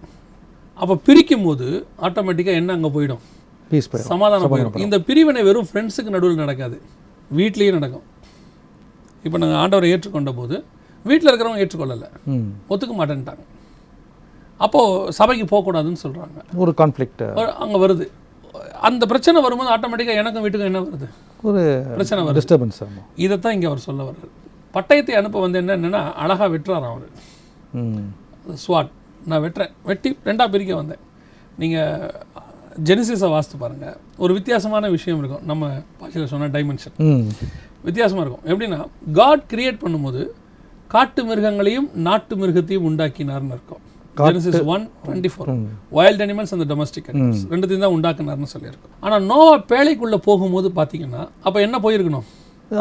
[0.82, 1.68] அப்போ பிரிக்கும் போது
[2.08, 3.24] ஆட்டோமேட்டிக்காக என்ன அங்கே போயிடும்?
[3.72, 4.12] பீஸ் போயிடும்.
[4.14, 4.84] சமாதானம் போயிடும்.
[4.86, 6.78] இந்த பிரிவினை வெறும் ஃப்ரெண்ட்ஸுக்கு நடுவில் நடக்காது.
[7.40, 8.06] வீட்லேயும் நடக்கும்.
[9.26, 10.56] இப்போ நாங்கள் ஆண்டவரை ஏற்றுக்கொண்ட போது
[11.10, 12.10] வீட்டில் இருக்கிறவங்க ஏற்றுக்கொள்ளலை.
[12.72, 13.44] ஒத்துக்க மாட்டேன்ட்டாங்க.
[14.66, 17.24] அப்போது சபைக்கு போகக்கூடாதுன்னு சொல்கிறாங்க ஒரு கான்ஃப்ளிக்ட்
[17.64, 18.06] அங்கே வருது.
[18.88, 21.08] அந்த பிரச்சனை வரும்போது ஆட்டோமேட்டிக்காக எனக்கும் வீட்டுக்கும் என்ன வருது?
[21.50, 21.62] ஒரு
[21.98, 22.40] பிரச்சனை வருது.
[22.40, 22.82] டிஸ்டர்பன்ஸ்
[23.26, 24.32] இதைத்தான் இங்கே அவர் சொல்ல வர்றாரு.
[24.76, 27.08] பட்டயத்தை அனுப்ப வந்து என்னன்னா அழகாக வெட்டுறாராம் அவர்.
[28.64, 28.92] ஸ்வாட்.
[29.30, 29.72] நான் வெட்டுறேன்.
[29.90, 31.02] வெட்டி ரெண்டாக பிரிக்க வந்தேன்.
[31.62, 32.12] நீங்கள்
[32.88, 35.44] ஜெனிசிஸை வாஸ்து பாருங்கள் ஒரு வித்தியாசமான விஷயம் இருக்கும்.
[35.52, 36.96] நம்ம பாஷையில் சொன்ன டைமென்ஷன்
[37.88, 38.46] வித்தியாசமாக இருக்கும்.
[38.52, 38.80] எப்படின்னா
[39.20, 40.24] காட் கிரியேட் பண்ணும்போது
[40.94, 43.84] காட்டு மிருகங்களையும் நாட்டு மிருகத்தையும் உண்டாக்கினார்னு இருக்கும்
[44.20, 45.50] Genesis one twenty four
[45.98, 48.94] wild animals அந்த டொமஸ்டிக் அனிமல்ஸ் ரெண்டுத்தையும் தான் உண்டாக்குனார்னு சொல்லியிருக்கும்.
[49.06, 52.26] ஆனால் நோவா பேழைக்குள்ளே போகும்போது பார்த்தீங்கன்னா அப்போ என்ன போயிருக்கணும்?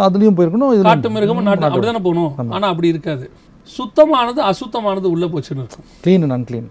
[0.06, 2.32] அதுலேயும் போயிருக்கணும் காட்டு மிருகமும் நாட்டு அப்படி தானே போகணும்.
[2.56, 3.26] ஆனால் அப்படி இருக்காது.
[3.68, 6.68] சுத்தமானது அசுத்தமானது உள்ளே போச்சுன்னு இருக்கும் க்ளீன் அண்ட் அன்க்ளீன்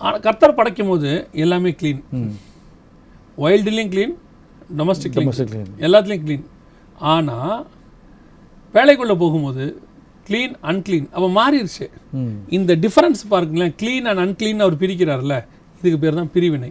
[0.00, 1.10] ஆனா கர்த்தர் படைக்கும் போது
[1.44, 2.02] எல்லாமே க்ளீன்
[3.38, 4.14] வைல்டுலேயும் க்ளீன்
[4.80, 6.44] டொமஸ்டிக் க்ளீன் எல்லாத்துலேயும் க்ளீன்
[7.14, 7.56] ஆனால்
[8.74, 9.64] வேலைக்குள்ளே போகும்போது
[10.28, 11.86] க்ளீன் அன்க்ளீன் அப்போ மாறிடுச்சு
[12.56, 15.36] இந்த டிஃபரன்ஸ் பாருங்களேன் க்ளீன் அண்ட் அன்க்ளீன் அவர் பிரிக்கிறார்ல
[15.78, 16.68] இதுக்கு பேர் தான் பிரிவினை.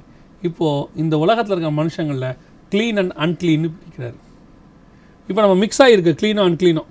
[0.47, 2.29] இப்போது இந்த உலகத்தில் இருக்க மனுஷங்களில்
[2.71, 4.17] க்ளீன் அண்ட் அன்க்ளீன்னு பிரிக்கிறார்.
[5.29, 6.87] இப்போ நம்ம மிக்ஸ் ஆகிருக்கு க்ளீனும் அன்க்ளீனும்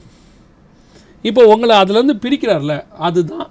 [1.29, 2.75] இப்போ உங்களை அதுலேருந்து பிரிக்கிறார்ல
[3.07, 3.49] அதுதான்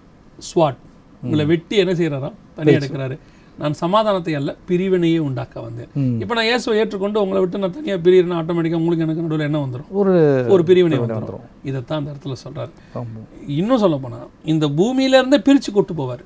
[0.50, 0.80] ஸ்வாட்
[1.24, 3.16] உங்களை வெட்டி என்ன செய்கிறாராம் தனியாக எடுக்கிறாரு.
[3.62, 5.90] நான் சமாதானத்தை அல்ல பிரிவினையே உண்டாக்க வந்தேன்.
[6.22, 9.90] இப்போ நான் இயேசுவை ஏற்றுக்கொண்டு உங்களை விட்டு நான் தனியாக பிரிகிறேன்னா ஆட்டோமேட்டிக்காக உங்களுக்கு எனக்கு நடுவில் என்ன வந்துடும்
[10.00, 10.14] ஒரு
[10.54, 11.44] ஒரு பிரிவினை வந்துடும்.
[11.70, 12.72] இதைத்தான் அந்த இடத்துல சொல்றாரு.
[13.00, 13.28] ஆமாம்
[13.60, 14.20] இன்னும் சொல்ல போனா
[14.54, 16.24] இந்த பூமியில இருந்தே பிரிச்சு கொண்டு போவார்.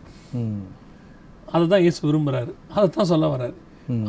[1.56, 2.53] அதை தான் இயேசு விரும்புறாரு.
[2.75, 3.58] அதை தான் சொல்ல வர்றாரு.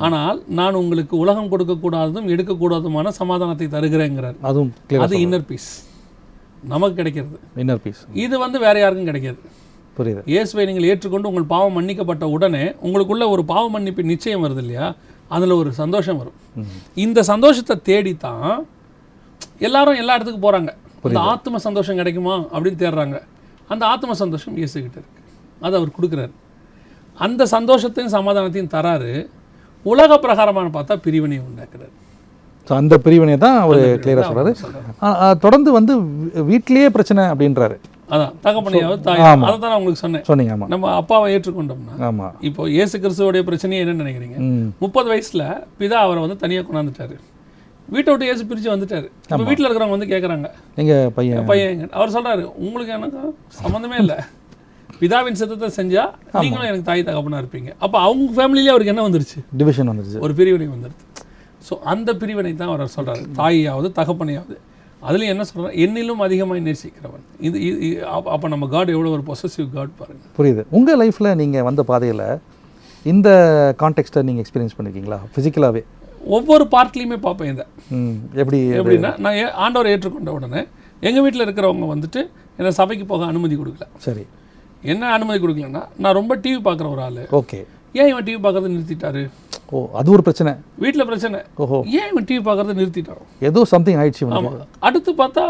[0.07, 4.39] ஆனால் நான் உங்களுக்கு உலகம் கொடுக்கக்கூடாததும் எடுக்கக்கூடாதுமான சமாதானத்தை தருகிறேங்கிறார்.
[4.51, 4.73] அதுவும்
[5.07, 5.73] அது இன்னர் பீஸ்
[6.73, 7.39] நமக்கு கிடைக்கிறது.
[7.63, 9.41] இன்னர் பீஸ் இது வந்து வேற யாருக்கும் கிடைக்காது.
[9.97, 10.23] புரியுது.
[10.33, 14.87] இயேசுவை நீங்கள் ஏற்றுக்கொண்டு உங்கள் பாவம் மன்னிக்கப்பட்ட உடனே உங்களுக்குள்ள ஒரு பாவ மன்னிப்பு நிச்சயம் வருது இல்லையா?
[15.35, 16.39] அதில் ஒரு சந்தோஷம் வரும்.
[17.05, 18.49] இந்த சந்தோஷத்தை தேடித்தான்
[19.67, 20.73] எல்லாரும் எல்லா இடத்துக்கும் போகிறாங்க
[21.09, 23.17] இந்த ஆத்ம சந்தோஷம் கிடைக்குமா அப்படின்னு தேடுறாங்க.
[23.73, 25.21] அந்த ஆத்ம சந்தோஷம் இயேசுகிட்ட இருக்கு.
[25.65, 26.35] அதை அவர் கொடுக்குறாரு.
[27.27, 29.13] அந்த சந்தோஷத்தையும் சமாதானத்தையும் தராரு.
[29.93, 31.95] உலக பிரகாரமான பார்த்தா பிரிவினை உண்டாக்குறாரு.
[32.69, 34.53] ஸோ அந்த பிரிவினை தான் அவர் கிளியராக
[35.03, 35.09] ஆ,
[35.43, 35.95] தொடர்ந்து வந்து
[36.49, 37.77] வீட்டிலேயே பிரச்சனை அப்படின்றாரு.
[38.15, 39.47] அதான் தகப்பனையாவது தாய் ஆமா.
[39.49, 40.25] அதை தான் உங்களுக்கு சொன்னேன்.
[40.29, 44.37] சொன்னீங்க ஆமாம் நம்ம அப்பாவை ஏற்றுக்கொண்டோம்னா ஆமாம் இப்போ இயேசு கிறிஸ்துவோடைய பிரச்சனையே என்ன நினைக்கிறீங்க?
[44.83, 45.45] முப்பது வயசுல
[45.81, 47.17] பிதா அவரை வந்து தனியா கொண்டாந்துட்டாரு.
[47.89, 49.07] வீட்டை விட்டு இயேசு பிரிச்சு வந்துட்டாரு.
[49.25, 50.49] இப்போ வீட்டில் இருக்கிறவங்க வந்து கேட்குறாங்க
[50.83, 51.47] எங்கள் பையன்?
[51.51, 51.83] பையன்?
[51.99, 53.21] அவர் சொல்றாரு உங்களுக்கு எனக்கு
[53.59, 54.19] சம்மந்தமே இல்லை.
[55.01, 56.03] பிதாவின் சித்தத்தை செஞ்சா
[56.37, 57.71] நீங்களும் எனக்கு தாய் தகப்பனா இருப்பீங்க.
[57.85, 59.39] அப்போ அவங்க ஃபேமிலியிலே அவருக்கு என்ன வந்துருச்சு?
[59.61, 60.21] டிவிஷன் வந்துருச்சு.
[60.27, 61.03] ஒரு பிரிவினை வந்துடுது
[61.71, 63.31] ஸோ அந்த பிரிவினை தான் அவர் சொல்றாரு.
[63.33, 64.57] தாயாவது தகப்பனையாவது.
[65.09, 65.77] அதுலயும் என்ன சொல்றாரு?
[65.77, 67.25] என்னிலும் அதிகமாய் நேசிக்கிறவன்.
[67.41, 70.23] இது இது- அப்ப- நம்ம காட் எவ்வளவு ஒரு பொசசிவ் காட் பாருங்க.
[70.39, 70.65] புரியுது.
[70.71, 72.39] உங்கள் லைஃப்பில் நீங்கள் வந்த பாதையில்
[73.03, 75.85] இந்த கான்டெக்ட்டை நீங்கள் எக்ஸ்பீரியன்ஸ் பண்ணியிருக்கீங்களா ஃபிசிக்கலாகவே
[76.25, 77.65] ஒவ்வொரு பார்ட்லையுமே பார்ப்பேன் இதை.
[77.89, 80.67] ம் எப்படி எப்படின்னா நான் ஏ- ஆண்டவரை ஏற்றுக்கொண்ட உடனே
[81.01, 83.83] எங்க வீட்டில் இருக்கிறவங்க வந்துட்டு என்னை சபைக்கு போக அனுமதி கொடுக்கல.
[83.99, 84.27] சரி.
[84.83, 87.29] என்ன அனுமதி கொடுக்கலன்னா நான் ரொம்ப டிவி பார்க்குற ஒரு ஆள்.
[87.33, 87.65] ஓகே.
[87.93, 89.31] ஏன் இவன் டிவி பார்க்கறத நிறுத்திட்டாரு?
[89.75, 90.53] ஓ அது ஒரு பிரச்சனை.
[90.79, 91.39] வீட்டில் பிரச்சனை.
[91.55, 91.79] ஓஹோ.
[91.99, 93.23] ஏன் இவன் டிவி பார்க்கறத நிறுத்திட்டான்?
[93.41, 94.51] ஏதோ சம்திங் ஆயிடுச்சு இவனுக்கு.
[94.51, 94.67] ஆமா.
[94.81, 95.45] அடுத்து பார்த்தா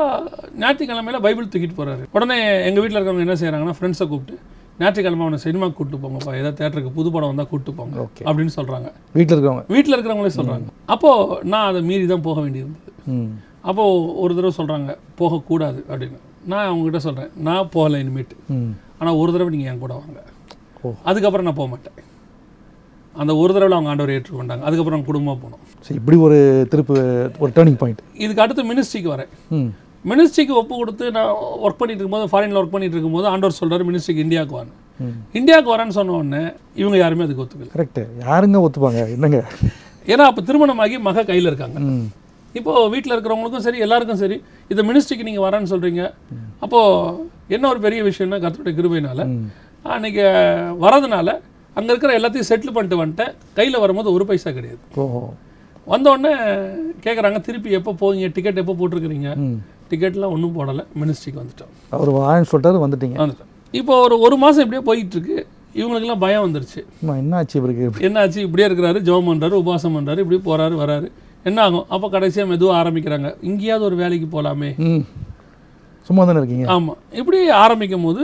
[0.58, 2.04] ஞாயிற்றுக்கிழமையில பைபிள் தூக்கிட்டு போறாரு.
[2.12, 4.36] உடனே எங்க வீட்டில் இருக்கவங்க என்ன செய்றாங்கன்னா ஃப்ரெண்ட்ஸை கூப்பிட்டு
[4.78, 6.36] ஞாயிற்றுக்கிழமை அவனை சினிமாக்கு கூப்பிட்டு போங்கப்பா.
[6.36, 8.08] ஏதாவது தேட்டருக்கு புது படம் வந்தா கூப்பிட்டு போங்க.
[8.24, 8.88] அப்படின்னு சொல்றாங்க.
[9.12, 10.68] வீட்டில் இருக்கிறவங்க வீட்டில் இருக்கிறவங்களே சொல்றாங்க.
[10.86, 12.92] அப்போ நான் அதை மீறி தான் போக வேண்டியிருந்தது.
[13.62, 13.84] அப்போ
[14.14, 16.18] ஒரு தடவை சொல்றாங்க போகக்கூடாது அப்படின்னு.
[16.46, 18.36] நான் அவங்ககிட்ட சொல்றேன் நான் போகலை இனிமேட்டு.
[18.48, 18.72] ம்.
[18.98, 20.20] ஆனா ஒரு தடவை நீங்க என் கூட வாங்க.
[21.04, 21.96] அதுக்கப்புறம் நான் போக மாட்டேன்.
[23.16, 24.62] அந்த ஒரு தடவை அவங்க ஆண்டவரை ஏற்றுக்கொண்டாங்க.
[24.62, 25.60] அதுக்கப்புறம் குடும்பமாக போனோம்.
[25.86, 26.38] சரி இப்படி ஒரு
[26.72, 26.94] திருப்பு
[27.38, 29.30] ஒரு டேர்னிங் பாயிண்ட் இதுக்கு அடுத்து மினிஸ்ட்ரிக்கு வரேன்.
[30.04, 31.30] மினிஸ்ட்ரிக்கு ஒப்பு கொடுத்து நான்
[31.64, 35.14] ஒர்க் பண்ணிட்டு இருக்கும்போது ஃபாரினில் ஒர்க் பண்ணிட்டு இருக்கும்போது ஆண்டவர் சொல்றாரு மினிஸ்ட்ரிக்கு இந்தியாவுக்கு வான்னு ம்.
[35.34, 36.42] இந்தியாவுக்கு வரேன்னு சொன்ன உடனே
[36.76, 37.70] இவங்க யாருமே அதுக்கு ஒத்துக்கல.
[37.74, 39.00] கரெக்டு யாருங்க ஒத்துப்பாங்க?
[39.14, 39.38] என்னங்க?
[40.06, 41.78] ஏன்னா அப்போ திருமணமாகி மக கையில் இருக்காங்க.
[41.86, 42.04] ம்.
[42.54, 44.36] இப்போ வீட்டில் இருக்கிறவங்களுக்கும் சரி எல்லாருக்கும் சரி
[44.70, 46.02] இந்த மினிஸ்ட்ரிக்கு நீங்கள் வரேன்னு சொல்கிறீங்க
[46.62, 46.80] அப்போ
[47.48, 49.48] என்ன ஒரு பெரிய விஷயம்னா கர்த்தருடைய கிருபையினால ம்.
[49.84, 50.24] அன்னைக்கு
[50.84, 51.28] வரதுனால
[51.76, 53.32] அங்கே இருக்கிற எல்லாத்தையும் செட்டில் பண்ணிட்டு வந்துட்டேன்.
[53.58, 54.82] கையில் வரும்போது ஒரு பைசா கிடையாது.
[55.04, 55.22] ஓஹோ.
[55.92, 56.32] வந்த உடனே
[57.04, 58.28] கேட்குறாங்க திருப்பி எப்போ போவீங்க?
[58.32, 59.30] டிக்கெட் எப்போ போட்டிருக்கிறீங்க?
[59.90, 60.84] டிக்கெட்லாம் ஒன்றும் போடலை.
[61.00, 61.72] மினிஸ்ட்ரிக்கு வந்துட்டோம்.
[61.90, 63.18] அவர் வான்னு சொல்லிட்டாரு வந்துட்டீங்க.
[63.24, 63.50] வந்துட்டோம்.
[63.80, 65.36] இப்போ ஒரு ஒரு மாதம் இப்படியே போயிட்டு இருக்கு
[65.80, 66.80] இவங்களுக்கெல்லாம் பயம் வந்துருச்சு.
[67.02, 68.06] அம்மா, என்ன ஆச்சு இவருக்கு?
[68.08, 68.40] என்னாச்சு?
[68.46, 71.08] இப்படியே இருக்கிறாரு ஜெபம் பண்ணுறாரு உபவாசம் பண்ணுறாரு இப்படி போறாரு வராரு.
[71.48, 71.86] என்ன ஆகும்?
[71.88, 73.30] அப்போ கடைசியாக மெதுவாக ஆரம்பிக்கிறாங்க.
[73.42, 74.70] இங்கேயாவது ஒரு வேலைக்கு போகலாமே
[76.08, 76.64] சும்மா தானே இருக்கீங்க?
[76.72, 78.22] ஆமாம் இப்படி ஆரம்பிக்கும் போது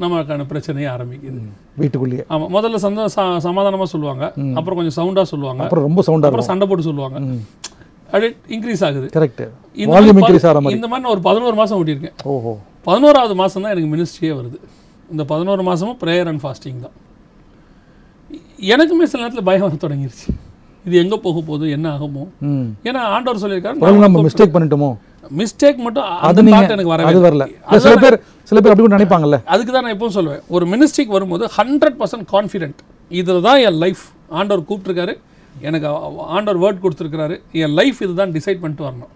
[0.00, 1.38] நமக்கான பிரச்சனையே ஆரம்பிக்குது.
[1.80, 2.24] வீட்டுக்குள்ளேயே.
[2.28, 4.32] ஆமாம் முதல்ல சந்த ச- சமாதானமா சொல்லுவாங்க.
[4.54, 5.62] அப்புறம் கொஞ்சம் சவுண்டாக சொல்லுவாங்க.
[5.62, 7.18] அப்புறம் ரொம்ப சவுண்டாக அப்புறம் சண்டை போட்டு சொல்லுவாங்க.
[8.06, 9.08] அப்படியே இன்க்ரீஸ் ஆகுது.
[9.14, 10.74] கரெக்ட் இந்த வால்யூம் மாதிரி இன்க்ரீஸ் ஆகிற மாதிரி.
[10.74, 12.12] இந்த மாதிரி நான் ஒரு பதினோரு மாதம் ஓட்டியிருக்கேன்.
[12.24, 12.58] ஓஹோ.
[12.82, 14.56] பதினோராவது மாதம் தான் எனக்கு மினிஸ்ட்ரியே வருது.
[15.10, 16.92] இந்த பதினோரு மாதமும் ப்ரேயர் அண்ட் ஃபாஸ்டிங் தான்.
[18.56, 20.38] எனக்குமே சில நேரத்தில் பயம் வர தொடங்கிருச்சு.
[20.84, 22.28] இது எங்கே போக போகுது என்ன ஆகுமோ?
[22.84, 24.96] ஏன்னா ஆண்டவர் சொல்லியிருக்காரு நம்ம மிஸ்டேக் பண்ணிட்டோமோ?
[25.38, 27.44] மிஸ்டேக் மட்டும் அது அந்த நீங்க thought எனக்கு வரவே அது வரல.
[27.84, 28.16] சில பேர்
[28.50, 29.38] சில பேர் அப்படி நினைப்பாங்கல்ல.
[29.54, 30.42] அதுக்கு தான் நான் எப்பவும் சொல்லுவேன்.
[30.54, 32.80] ஒரு மினிஸ்ட்ரிக்கு வரும்போது ஹண்ட்ரட் பர்சன்ட் கான்ஃபிடென்ட்
[33.20, 34.04] இதில் தான் என் லைஃப்
[34.40, 35.14] ஆண்டவர் கூப்பிட்ருக்காரு
[35.68, 35.88] எனக்கு
[36.36, 39.12] ஆண்டவர் வேர்ட் கொடுத்துருக்காரு என் லைஃப் இதுதான் டிசைட் பண்ணிட்டு வரணும்.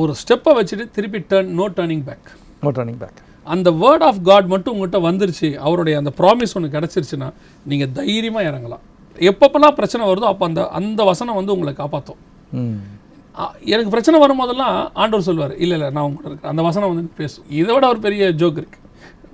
[0.00, 2.28] ஒரு ஸ்டெப்பை வச்சுட்டு திருப்பி turn no turning back
[2.64, 3.20] no turning back
[3.54, 5.48] அந்த வேர்ட் ஆஃப் காட் மட்டும் உங்கள்கிட்ட வந்துருச்சு.
[5.66, 7.28] அவருடைய அந்த ப்ராமிஸ் ஒன்று கிடச்சிருச்சுன்னா
[7.70, 8.82] நீங்கள் தைரியமாக இறங்கலாம்.
[9.30, 12.20] எப்பப்பெல்லாம் பிரச்சனை வருதோ அப்போ அந்த அந்த வசனம் வந்து உங்களை காப்பாற்றும்
[13.74, 17.44] எனக்கு பிரச்சனை வரும்போதெல்லாம் ஆண்டவர் சொல்வார் இல்லை இல்லை நான் உங்கள்கிட்ட இருக்கேன் அந்த வசனம் வந்து பேசும்.
[17.60, 18.78] இதை விட ஒரு பெரிய ஜோக் இருக்கு.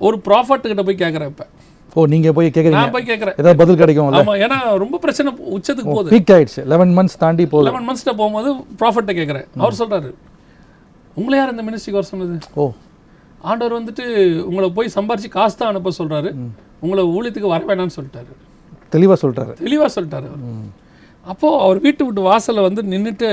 [0.06, 1.46] ஒரு ப்ராஃபட் கிட்ட போய் கேட்குறேன் இப்போ.
[1.94, 2.80] ஓ நீங்க போய் கேட்குறீங்க?
[2.80, 3.36] நான் போய் கேட்குறேன்.
[3.40, 6.10] ஏதாவது பதில் கிடைக்கும்ல ஆமா ஏன்னா ரொம்ப பிரச்சனை உச்சத்துக்கு போகுது.
[6.14, 6.62] பீக் ஆயிடுச்சு.
[6.72, 7.68] லெவன் மந்த்ஸ் தாண்டி போகுது.
[7.68, 8.50] லெவன் மந்த்ஸ்ட்ட போகும்போது
[8.82, 9.46] ப்ராஃபட்டை கேட்குறேன்.
[9.64, 10.10] அவர் சொல்றாரு
[11.16, 12.36] உங்களை யார் இந்த மினிஸ்ட்ரிக்கு வர சொன்னது?
[12.62, 12.66] ஓ.
[13.50, 14.04] ஆண்டவர் வந்துட்டு
[14.50, 16.30] உங்களை போய் சம்பாரிச்சு காசு தான் அனுப்ப சொல்றாரு.
[16.84, 18.32] உங்களை ஊழியத்துக்கு வர வேணாம்னு சொல்லிட்டாரு.
[18.94, 20.46] தெளிவா சொல்லிட்டாரு தெளிவா சொல்லிட்டாரு அவர்.
[21.26, 23.28] அப்போ அவர் வீட்டு விட்டு வாசல்ல வந்து நின்னுட்டு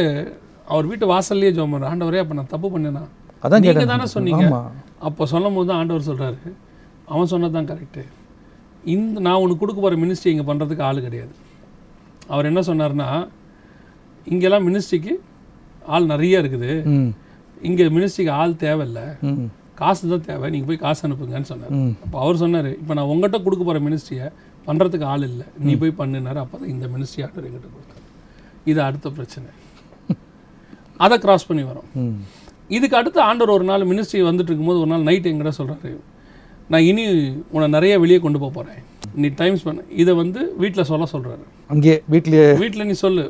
[0.72, 3.04] அவர் வீட்டு வாசல்லையே ஜோம் பண்ணார் ஆண்டவரே அப்ப நான் தப்பு பண்ணேனா?
[3.44, 3.92] அதான் நீங்க கேட்டேன்.
[3.94, 4.46] தானே சொன்னீங்க.
[5.08, 6.40] அப்போ சொல்லும் போது தான் ஆண்டவர் சொல்றாரு.
[7.12, 8.04] அவன் சொன்னது தான் கரெக்டு
[8.94, 11.34] இந்த நான் உனக்கு கொடுக்க போகிற மினிஸ்ட்ரி இங்கே பண்ணுறதுக்கு ஆள் கிடையாது.
[12.34, 13.08] அவர் என்ன சொன்னார்னா
[14.32, 15.14] இங்கெல்லாம் மினிஸ்ட்ரிக்கு
[15.94, 16.72] ஆள் நிறைய இருக்குது.
[17.68, 19.02] இங்கே மினிஸ்ட்ரிக்கு ஆள் தேவையில்ல.
[19.82, 20.48] காசு தான் தேவை.
[20.54, 21.74] நீங்கள் போய் காசு அனுப்புங்கன்னு சொன்னார்.
[22.06, 24.28] அப்போ அவர் சொன்னார் இப்போ நான் உங்கள்கிட்ட கொடுக்க போகிற மினிஸ்ட்ரியை
[24.68, 25.48] பண்ணுறதுக்கு ஆள் இல்லை.
[25.68, 28.04] நீ போய் பண்ணுனாரு அப்போ தான் இந்த மினிஸ்ட்ரி ஆண்டவர் எங்கிட்ட கொடுத்தாரு.
[28.72, 29.50] இது அடுத்த பிரச்சனை.
[30.98, 31.88] அதை கிராஸ் பண்ணி வரோம்.
[32.70, 35.92] இதுக்கு அடுத்து ஆண்டவர் ஒரு நாள் மினிஸ்ட்ரி வந்துட்டு இருக்கும்போது ஒரு நாள் நைட் எங்கிட்ட சொல்கிறாரு
[36.70, 37.04] நான் இனி
[37.56, 38.82] உன்னை நிறைய வெளியே கொண்டு போக போகிறேன்
[39.22, 43.24] நீ டைம் ஸ்பெண்ட் இதை வந்து வீட்டில் சொல்ல சொல்கிறாரு அங்கேயே வீட்லயே வீட்டில் நீ சொல்லு.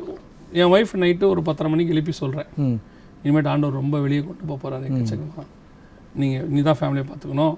[0.60, 2.50] என் ஒய்ஃப் நைட்டு ஒரு பத்தரை மணிக்கு எழுப்பி சொல்கிறேன்
[3.22, 5.46] இனிமேட்டு ஆண்டவர் ரொம்ப வெளியே கொண்டு போக போகிறாரு எக்கச்சக்கமாக
[6.20, 7.54] நீங்கள் நீ தான் ஃபேமிலியை பார்த்துக்கணும்.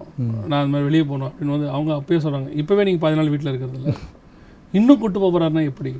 [0.49, 3.51] நான் அது மாதிரி வெளியே போகணும் அப்படின்னு வந்து அவங்க அப்பயே சொல்கிறாங்க இப்போவே நீங்கள் பாதி நாள் வீட்டில்
[3.53, 3.90] இருக்கிறது இல்ல.
[4.79, 5.92] இன்னும் கூட்டு போக போகிறாருன்னா எப்படி?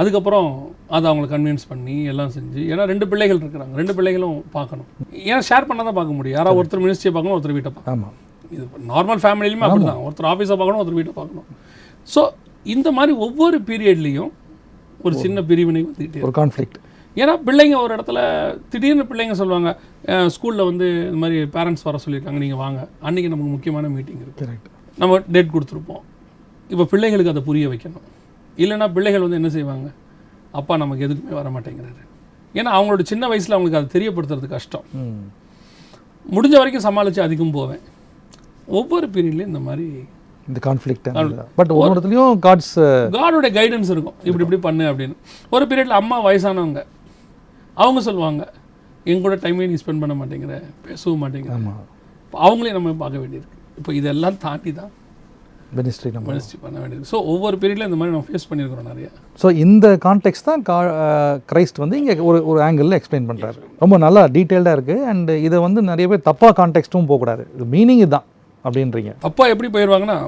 [0.00, 0.48] அதுக்கப்புறம்
[0.96, 3.74] அதை அவங்கள கன்வின்ஸ் பண்ணி எல்லாம் செஞ்சு ஏன்னா ரெண்டு பிள்ளைகள் இருக்கிறாங்க.
[3.80, 4.88] ரெண்டு பிள்ளைகளும் பார்க்கணும்.
[5.30, 6.36] ஏன்னா ஷேர் பண்ண தான் பார்க்க முடியும்.
[6.38, 8.04] யாராவது ஒருத்தர் மினிஸ்ட்ரியை பார்க்கணும் ஒருத்தர் வீட்டை பார்க்கணும்.
[8.04, 8.16] ஆமாம்
[8.54, 11.48] இது நார்மல் ஃபேமிலியிலுமே அப்படி தான் ஒருத்தர் ஆஃபீஸை பார்க்கணும் ஒருத்தர் வீட்டை பார்க்கணும்.
[12.14, 12.22] ஸோ
[12.76, 14.32] இந்த மாதிரி ஒவ்வொரு பீரியட்லேயும்
[15.06, 16.24] ஒரு சின்ன பிரிவினை வந்துக்கிட்டே.
[16.26, 16.78] ஒரு கான்ஃப்ளிக்ட்
[17.16, 18.18] ஏன்னா பிள்ளைங்க ஒரு இடத்துல
[18.72, 19.70] திடீர்னு பிள்ளைங்க சொல்லுவாங்க
[20.34, 22.80] ஸ்கூலில் வந்து இந்த மாதிரி பேரண்ட்ஸ் வர சொல்லியிருக்காங்க நீங்கள் வாங்க.
[23.08, 24.68] அன்றைக்கி நமக்கு முக்கியமான மீட்டிங் இருக்குது கரெக்ட்
[25.02, 26.02] நம்ம டேட் கொடுத்துருப்போம்.
[26.72, 28.06] இப்போ பிள்ளைகளுக்கு அதை புரிய வைக்கணும்.
[28.62, 29.88] இல்லைன்னா பிள்ளைகள் வந்து என்ன செய்வாங்க?
[30.60, 32.02] அப்பா நமக்கு எதுக்குமே வர மாட்டேங்கிறாரு
[32.58, 34.86] ஏன்னா அவங்களோட சின்ன வயசில் அவங்களுக்கு அதை தெரியப்படுத்துறது கஷ்டம்.
[36.34, 37.82] முடிஞ்ச வரைக்கும் சமாளித்து அதிகம் போவேன்.
[38.78, 39.86] ஒவ்வொரு பீரியட்லையும் இந்த மாதிரி
[40.48, 41.08] இந்த கான்ஃப்ளிக்ட்
[41.58, 42.74] பட் ஒரு இடத்துலையும் காட்ஸ்
[43.16, 44.16] காடோட கைடன்ஸ் இருக்கும்.
[44.26, 45.16] இப்படி இப்படி பண்ணு அப்படின்னு.
[45.54, 46.82] ஒரு பீரியடில் அம்மா வயசானவங்க
[47.82, 48.42] அவங்க சொல்லுவாங்க
[49.12, 51.54] என் கூட டைமே நீ ஸ்பெண்ட் பண்ண மாட்டேங்கிற பேசவும் மாட்டேங்கிற.
[52.46, 53.56] அவங்களையும் நம்ம பார்க்க வேண்டியிருக்கு.
[53.80, 54.92] இப்போ இதெல்லாம் தாண்டி தான்
[55.78, 57.04] மினிஸ்ட்ரி நம்ம மினிஸ்ட்ரி பண்ண வேண்டியது.
[57.10, 59.06] ஸோ ஒவ்வொரு பீரியடில் இந்த மாதிரி நம்ம ஃபேஸ் பண்ணியிருக்கிறோம் நிறைய.
[59.42, 60.76] ஸோ இந்த கான்டெக்ட் தான் கா
[61.52, 65.82] கிரைஸ்ட் வந்து இங்கே ஒரு ஒரு ஆங்கிளில் எக்ஸ்பிளைன் பண்ணுறாரு ரொம்ப நல்லா டீட்டெயில்டாக இருக்குது அண்ட் இதை வந்து
[65.90, 67.44] நிறைய பேர் தப்பாக கான்டெக்ஸ்ட்டும் போகக்கூடாது.
[67.56, 68.26] இது மீனிங் இதுதான்
[68.64, 69.12] அப்படின்றீங்க.
[69.28, 70.18] அப்பா எப்படி போயிடுவாங்கன்னா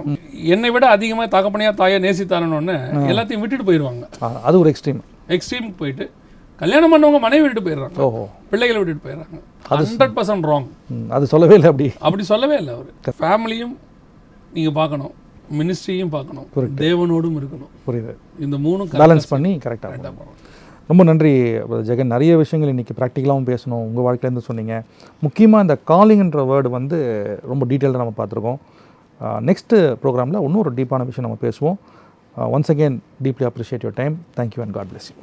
[0.55, 2.77] என்னை விட அதிகமாக தகப்பனையா தாயா நேசித்தாரன்னு
[3.13, 4.05] எல்லாத்தையும் விட்டுட்டு போயிடுவாங்க
[4.49, 5.01] அது ஒரு எக்ஸ்ட்ரீம்
[5.37, 6.07] எக்ஸ்ட்ரீமுக்கு போயிட்டு
[6.63, 7.97] கல்யாணம் பண்ணவங்க மனைவி விட்டுட்டு போயிடுறாங்க.
[8.07, 8.23] ஓஹோ.
[8.51, 9.39] பிள்ளைகளை விட்டுட்டு போயிடுறாங்க.
[9.71, 10.67] ஹண்ட்ரட் பர்சன்ட் ராங்
[11.17, 11.87] அது சொல்லவே இல்லை அப்படி.
[12.07, 12.91] அப்படி சொல்லவே இல்லை அவர்.
[13.21, 13.75] ஃபேமிலியும்
[14.57, 15.15] நீங்கள் பார்க்கணும்.
[15.59, 16.47] மினிஸ்ட்ரியும் பார்க்கணும்.
[16.85, 17.71] தேவனோடும் இருக்கணும்.
[17.87, 18.15] புரியுது.
[18.47, 20.33] இந்த மூணும் பேலன்ஸ் பண்ணி கரெக்டாக கரெக்டாக
[20.91, 21.31] ரொம்ப நன்றி
[21.89, 22.13] ஜெகன்.
[22.15, 23.85] நிறைய விஷயங்கள் இன்றைக்கி ப்ராக்டிக்கலாகவும் பேசணும்.
[23.89, 24.75] உங்கள் வாழ்க்கையிலேருந்து சொன்னீங்க.
[25.21, 26.99] முக்கியமாக இந்த காலிங்ன்ற வேர்டு வந்து
[27.51, 28.59] ரொம்ப டீட்டெயிலாக நம்ம பார்த்துருக்கோம்.
[29.49, 31.79] நெக்ஸ்ட்டு ப்ரோக்ராமில் இன்னும் ஒரு டீப்பான விஷயம் நம்ம பேசுவோம்.
[32.57, 35.17] Once again deeply appreciate your time thank you and God bless you.